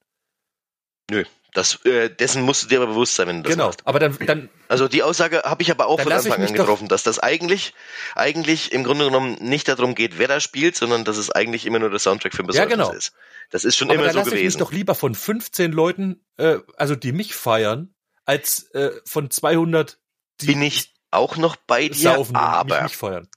[1.09, 3.65] Nö, das, äh, dessen musst du dir aber bewusst sein, wenn du das genau.
[3.67, 3.81] machst.
[3.85, 7.03] Aber dann, dann, Also die Aussage habe ich aber auch von Anfang an getroffen, dass
[7.03, 7.73] das eigentlich,
[8.15, 11.79] eigentlich im Grunde genommen nicht darum geht, wer da spielt, sondern dass es eigentlich immer
[11.79, 12.91] nur der Soundtrack für ein Ja, genau.
[12.91, 13.13] ist.
[13.49, 14.59] Das ist schon aber immer so lasse ich mich gewesen.
[14.59, 17.95] doch lieber von 15 Leuten, äh, also die mich feiern,
[18.25, 19.97] als äh, von 200,
[20.41, 23.27] die Bin ich auch noch bei dir, saufen und mich aber, nicht feiern.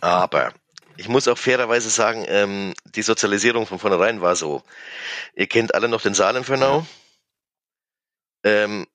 [0.00, 0.52] aber,
[0.96, 4.62] ich muss auch fairerweise sagen, ähm, die Sozialisierung von vornherein war so.
[5.34, 6.86] Ihr kennt alle noch den Saal-Infernau.
[8.44, 8.86] Ähm,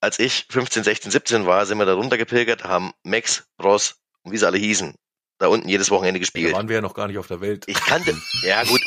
[0.00, 4.36] als ich 15, 16, 17 war, sind wir da runtergepilgert, haben Max, Ross und wie
[4.38, 4.94] sie alle hießen,
[5.38, 6.54] da unten jedes Wochenende Da gespielt.
[6.54, 7.64] waren wir ja noch gar nicht auf der Welt.
[7.66, 8.14] Ich kannte.
[8.42, 8.80] Ja, gut.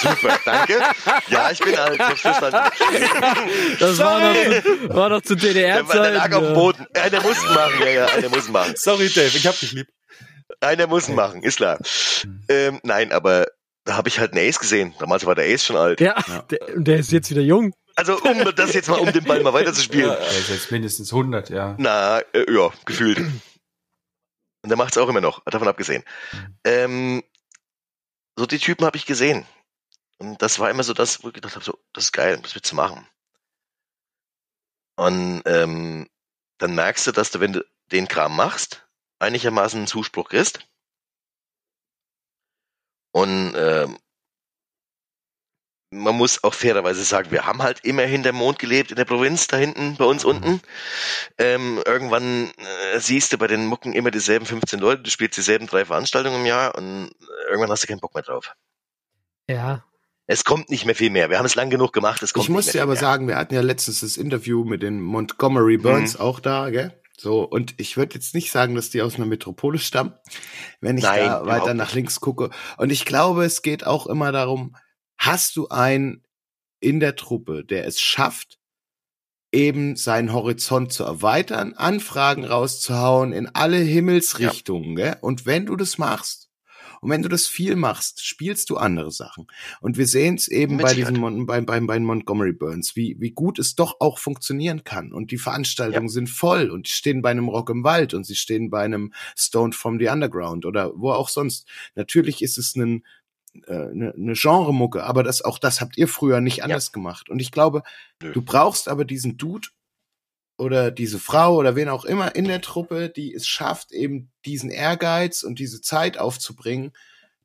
[0.00, 0.80] Super, danke.
[1.28, 2.00] Ja, ich bin alt.
[2.14, 2.22] Ich.
[2.22, 6.14] Das war noch, zu- war noch zu Der, der DDR-Zeiten.
[6.14, 6.54] lag auf dem ja.
[6.54, 6.86] Boden.
[6.94, 8.74] Einer muss ihn machen, ja, ja, einer muss machen.
[8.76, 9.88] Sorry, Dave, ich hab dich lieb.
[10.60, 11.78] Einer muss ihn machen, ist klar.
[12.22, 12.42] Hm.
[12.48, 13.46] Ähm, nein, aber
[13.84, 14.94] da habe ich halt einen Ace gesehen.
[14.98, 16.00] Damals war der Ace schon alt.
[16.00, 16.14] Ja,
[16.50, 17.72] Der, und der ist jetzt wieder jung.
[17.94, 20.10] Also, um das jetzt mal, um den Ball mal weiterzuspielen.
[20.10, 21.74] Der ist jetzt mindestens 100, ja.
[21.78, 23.18] Na, äh, ja, gefühlt.
[23.18, 26.04] Und der macht's auch immer noch, davon abgesehen.
[26.64, 27.22] Ähm,
[28.36, 29.46] so die Typen habe ich gesehen.
[30.18, 32.54] Und das war immer so das, wo ich gedacht habe, so, das ist geil, das
[32.54, 33.06] willst du machen.
[34.96, 36.08] Und ähm,
[36.58, 38.85] dann merkst du, dass du, wenn du den Kram machst,
[39.18, 40.66] einigermaßen einen Zuspruch kriegst.
[43.12, 43.98] Und ähm,
[45.90, 49.04] man muss auch fairerweise sagen, wir haben halt immer hinter dem Mond gelebt in der
[49.04, 50.60] Provinz, da hinten bei uns unten.
[51.38, 55.66] Ähm, irgendwann äh, siehst du bei den Mucken immer dieselben 15 Leute, du spielst dieselben
[55.66, 58.54] drei Veranstaltungen im Jahr und äh, irgendwann hast du keinen Bock mehr drauf.
[59.48, 59.84] Ja.
[60.26, 61.30] Es kommt nicht mehr viel mehr.
[61.30, 63.00] Wir haben es lang genug gemacht, es kommt Ich muss dir aber mehr.
[63.00, 67.00] sagen, wir hatten ja letztens das Interview mit den Montgomery Burns auch da, gell?
[67.18, 70.14] So, und ich würde jetzt nicht sagen, dass die aus einer Metropole stammen,
[70.80, 72.50] wenn ich Nein, da weiter nach links gucke.
[72.76, 74.76] Und ich glaube, es geht auch immer darum,
[75.16, 76.22] hast du einen
[76.80, 78.58] in der Truppe, der es schafft,
[79.50, 85.16] eben seinen Horizont zu erweitern, Anfragen rauszuhauen in alle Himmelsrichtungen, gell?
[85.22, 86.45] Und wenn du das machst,
[87.00, 89.46] und wenn du das viel machst, spielst du andere Sachen.
[89.80, 93.16] Und wir sehen es eben bei diesen Mon bei, bei, bei den Montgomery Burns, wie,
[93.18, 95.12] wie gut es doch auch funktionieren kann.
[95.12, 98.36] Und die Veranstaltungen sind voll und die stehen bei einem Rock im Wald und sie
[98.36, 101.66] stehen bei einem Stoned from the Underground oder wo auch sonst.
[101.94, 103.04] Natürlich ist es ein,
[103.66, 107.28] äh, eine, eine Genremucke, aber das, auch das habt ihr früher nicht anders gemacht.
[107.28, 107.82] Und ich glaube,
[108.22, 108.32] Nö.
[108.32, 109.68] du brauchst aber diesen Dude
[110.58, 114.70] oder diese Frau oder wen auch immer in der Truppe, die es schafft, eben diesen
[114.70, 116.92] Ehrgeiz und diese Zeit aufzubringen,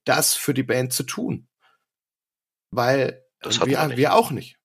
[0.05, 1.47] das für die Band zu tun.
[2.71, 4.57] Weil äh, wir, wir auch nicht.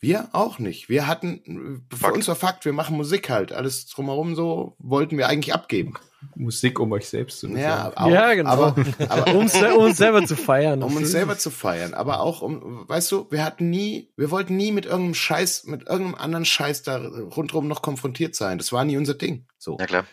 [0.00, 0.88] Wir auch nicht.
[0.88, 2.16] Wir hatten, für Fakt.
[2.16, 3.52] uns war Fakt, wir machen Musik halt.
[3.52, 5.94] Alles drumherum so wollten wir eigentlich abgeben.
[6.34, 7.96] Musik, um euch selbst zu Ja, befreien.
[7.96, 8.50] auch, Ja, genau.
[8.50, 8.74] Aber,
[9.08, 10.82] aber Um, se- um uns selber zu feiern.
[10.82, 14.56] um uns selber zu feiern, aber auch um, weißt du, wir hatten nie, wir wollten
[14.56, 18.58] nie mit irgendeinem Scheiß, mit irgendeinem anderen Scheiß da rundherum noch konfrontiert sein.
[18.58, 19.46] Das war nie unser Ding.
[19.58, 19.76] So.
[19.78, 20.04] Ja, klar.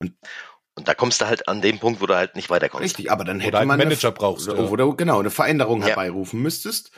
[0.00, 0.14] Und-
[0.78, 2.84] Und da kommst du halt an dem Punkt, wo du halt nicht weiterkommst.
[2.84, 4.68] Richtig, aber dann hätte Oder einen man Manager eine, brauchst, oder, ja.
[4.68, 5.86] oder genau eine Veränderung Ja.
[5.88, 6.90] herbeirufen müsstest,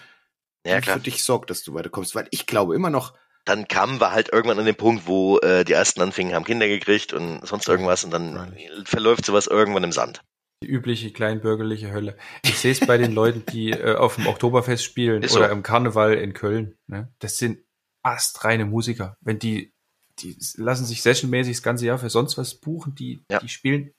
[0.67, 0.97] Ja, die klar.
[0.97, 2.17] für dich sorgt, dass du weiterkommst.
[2.17, 3.15] Weil ich glaube immer noch,
[3.49, 6.69] Dann kamen wir halt irgendwann an den Punkt, wo äh, die ersten anfingen, haben Kinder
[6.69, 10.23] gekriegt und sonst irgendwas und dann verläuft sowas irgendwann im Sand.
[10.63, 12.19] Die übliche kleinbürgerliche Hölle.
[12.45, 15.39] Ich sehe es bei den Leuten, die äh, auf dem Oktoberfest spielen Ist so.
[15.39, 16.77] oder im Karneval in Köln.
[16.89, 17.11] Ne?
[17.21, 17.61] Das sind
[18.03, 19.17] astreine Musiker.
[19.23, 19.73] Wenn die,
[20.19, 23.39] die lassen sich sessionmäßig das ganze Jahr für sonst was buchen, die, Ja.
[23.39, 23.93] die spielen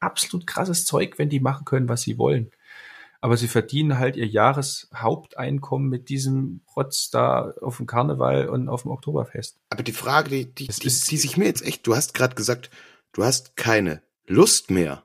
[0.00, 2.50] absolut krasses Zeug, wenn die machen können, was sie wollen.
[3.26, 8.82] Aber sie verdienen halt ihr Jahreshaupteinkommen mit diesem Rotz da auf dem Karneval und auf
[8.82, 9.58] dem Oktoberfest.
[9.68, 12.14] aber die Frage, die, die, Das die, ist- die sich mir jetzt echt, du hast
[12.14, 12.70] gerade gesagt,
[13.12, 15.04] du hast keine Lust mehr,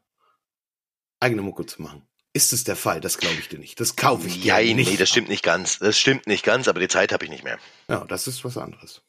[1.19, 2.03] eigene Mucke zu machen.
[2.33, 3.01] Ist es der Fall?
[3.01, 3.79] Das glaube ich dir nicht.
[3.79, 4.89] Das kaufe ich dir Ja, nicht.
[4.91, 5.79] nee, das stimmt nicht ganz.
[5.79, 7.57] Das stimmt nicht ganz, aber die Zeit habe ich nicht mehr.
[7.89, 9.01] Ja, das ist was anderes.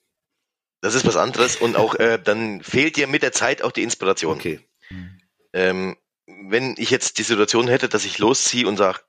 [0.81, 3.83] Das ist was anderes und auch äh, dann fehlt dir mit der Zeit auch die
[3.83, 4.37] Inspiration.
[4.37, 4.61] Okay.
[5.53, 5.97] Ähm,
[6.49, 9.01] wenn ich jetzt die Situation hätte, dass ich losziehe und sage,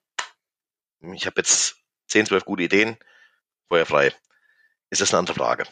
[1.13, 2.97] ich habe jetzt 10, 12 gute Ideen,
[3.69, 4.13] Feuer frei,
[4.89, 5.65] ist das eine andere Frage.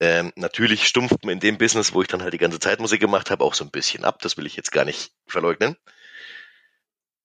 [0.00, 3.00] Ähm, natürlich stumpft man in dem Business, wo ich dann halt die ganze Zeit Musik
[3.00, 4.20] gemacht habe, auch so ein bisschen ab.
[4.22, 5.76] Das will ich jetzt gar nicht verleugnen.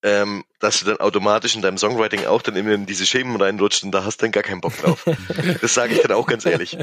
[0.02, 3.84] Ähm, dass du dann automatisch in deinem Songwriting auch dann immer in diese Schemen reinrutscht
[3.84, 5.06] und da hast du dann gar keinen Bock drauf.
[5.62, 6.78] das sage ich dann auch ganz ehrlich.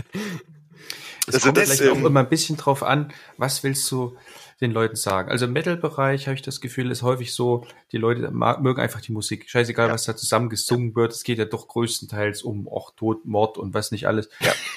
[1.26, 4.16] Es Also kommt das, vielleicht auch ähm, immer ein bisschen drauf an, was willst du
[4.61, 5.30] den Leuten sagen.
[5.30, 9.12] Also im Metal-Bereich habe ich das Gefühl, ist häufig so, die Leute mögen einfach die
[9.12, 9.48] Musik.
[9.48, 9.94] Scheißegal, Ja.
[9.94, 11.12] was da zusammen gesungen wird.
[11.12, 14.28] Es geht ja doch größtenteils um auch Tod, Mord und was nicht alles.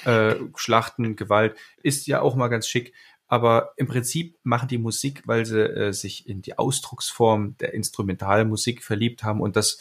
[0.04, 1.56] Äh, Schlachten, Gewalt.
[1.82, 2.92] Ist ja auch mal ganz schick.
[3.26, 8.82] Aber im Prinzip machen die Musik, weil sie äh, sich in die Ausdrucksform der Instrumentalmusik
[8.82, 9.78] verliebt haben und das,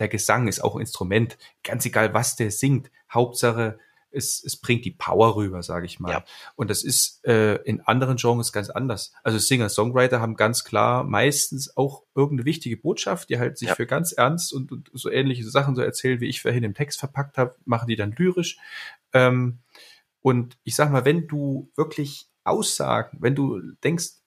[0.00, 1.36] der Gesang ist auch Instrument.
[1.62, 2.90] Ganz egal, was der singt.
[3.12, 3.78] Hauptsache,
[4.12, 6.10] es, es bringt die Power rüber, sage ich mal.
[6.12, 6.24] Ja.
[6.54, 9.12] Und das ist äh, in anderen Genres ganz anders.
[9.22, 13.74] Also Singer-Songwriter haben ganz klar meistens auch irgendeine wichtige Botschaft, die halt sich Ja.
[13.74, 16.98] für ganz ernst und, und so ähnliche Sachen so erzählen, wie ich vorhin im Text
[16.98, 18.58] verpackt habe, machen die dann lyrisch.
[19.12, 19.58] Ähm,
[20.20, 24.21] und ich sag mal, wenn du wirklich Aussagen, wenn du denkst,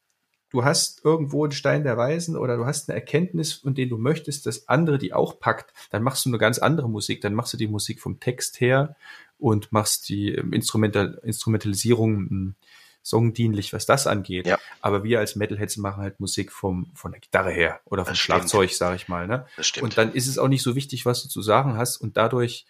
[0.55, 3.97] du hast irgendwo einen Stein der Weisen oder du hast eine Erkenntnis, von den du
[3.97, 7.19] möchtest, dass andere die auch packt, dann machst du eine ganz andere Musik.
[7.19, 8.95] Dann machst du die Musik vom Text her
[9.37, 12.55] und machst die ähm, Instrumental Instrumentalisierung ähm,
[13.01, 14.47] songdienlich, was das angeht.
[14.47, 14.57] Ja.
[14.79, 18.15] Aber wir als Metalheads machen halt Musik vom, von der Gitarre her oder vom.
[18.15, 19.27] Schlagzeug, sag ich mal.
[19.27, 19.45] Ne?
[19.81, 22.65] Und dann ist es auch nicht so wichtig, was du zu sagen hast und dadurch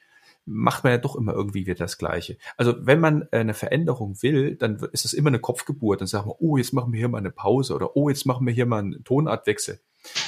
[0.45, 2.37] macht man ja doch immer irgendwie wieder das Gleiche.
[2.55, 6.01] Also wenn man äh, eine Veränderung will, dann ist das immer eine Kopfgeburt.
[6.01, 8.45] Dann sagen wir, oh, jetzt machen wir hier mal eine Pause oder oh, jetzt machen
[8.45, 9.79] wir hier mal einen Tonartwechsel.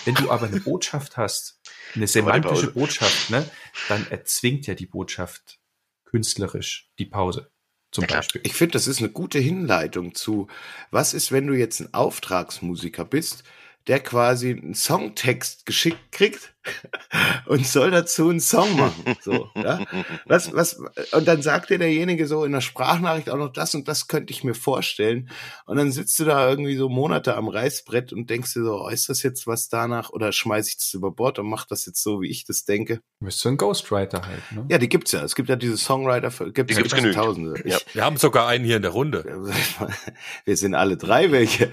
[0.05, 1.61] Wenn du aber eine Botschaft hast,
[1.95, 2.72] eine semantische.
[2.72, 3.47] Botschaft, ne,
[3.89, 5.59] dann erzwingt ja die Botschaft
[6.05, 7.51] künstlerisch die Pause.
[7.91, 8.18] Zum Ja.
[8.18, 8.41] Beispiel.
[8.43, 10.47] Ich finde, das ist eine gute Hinleitung zu,
[10.91, 13.43] was ist, wenn du jetzt ein Auftragsmusiker bist,
[13.88, 16.55] der quasi einen Songtext geschickt kriegt
[17.45, 19.15] und soll dazu einen Song machen.
[19.22, 19.86] So, ja?
[20.26, 20.80] Was, was,
[21.11, 24.32] und dann sagt dir derjenige so in der Sprachnachricht auch noch das und das könnte
[24.34, 25.30] ich mir vorstellen.
[25.65, 28.89] Und dann sitzt du da irgendwie so Monate am Reißbrett und denkst dir so, oh,
[28.89, 30.09] ist das jetzt was danach?
[30.09, 33.01] Oder schmeiß ich das über Bord und mach das jetzt so, wie ich das denke?
[33.20, 34.65] Bist du ein Ghostwriter halt, ne?
[34.70, 35.24] Ja, die gibt's ja.
[35.24, 37.15] Es gibt ja diese Songwriter, gibt's, Die gibt's genügend.
[37.15, 37.61] Tausende.
[37.65, 37.78] Ja.
[37.93, 39.24] Wir haben sogar einen hier in der Runde.
[40.45, 41.72] Wir sind alle drei welche,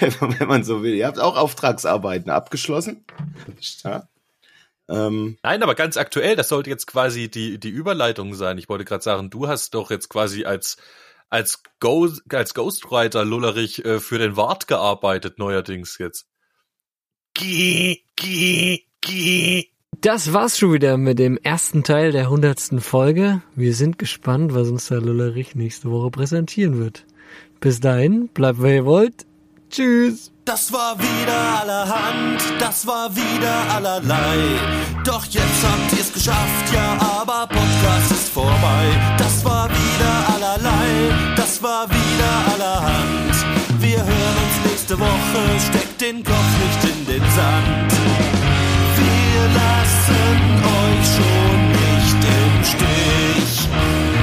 [0.20, 0.94] wenn man so will.
[0.94, 3.04] Ihr habt auch Auftragsarbeiten abgeschlossen.
[3.84, 4.08] Ja.
[4.88, 8.58] Ähm, Nein, aber ganz aktuell, das sollte jetzt quasi die, die Überleitung sein.
[8.58, 10.76] Ich wollte gerade sagen, du hast doch jetzt quasi als,
[11.28, 16.28] als, Ghost, als Ghostwriter Lullerich äh, für den Wart gearbeitet, neuerdings jetzt.
[20.00, 23.42] Das war's schon wieder mit dem ersten Teil der hundertsten Folge.
[23.54, 27.06] Wir sind gespannt, was uns der Lullerich nächste Woche präsentieren wird.
[27.60, 29.26] Bis dahin, bleibt wer ihr wollt.
[29.76, 30.30] Tschüss.
[30.46, 34.38] Das war wieder allerhand, das war wieder allerlei.
[35.04, 38.86] Doch jetzt habt ihr es geschafft, ja, aber Podcast ist vorbei.
[39.18, 43.34] Das war wieder allerlei, das war wieder allerhand.
[43.78, 47.92] Wir hören uns nächste Woche, steckt den Kopf nicht in den Sand.
[48.96, 54.15] Wir lassen euch schon nicht im Stich.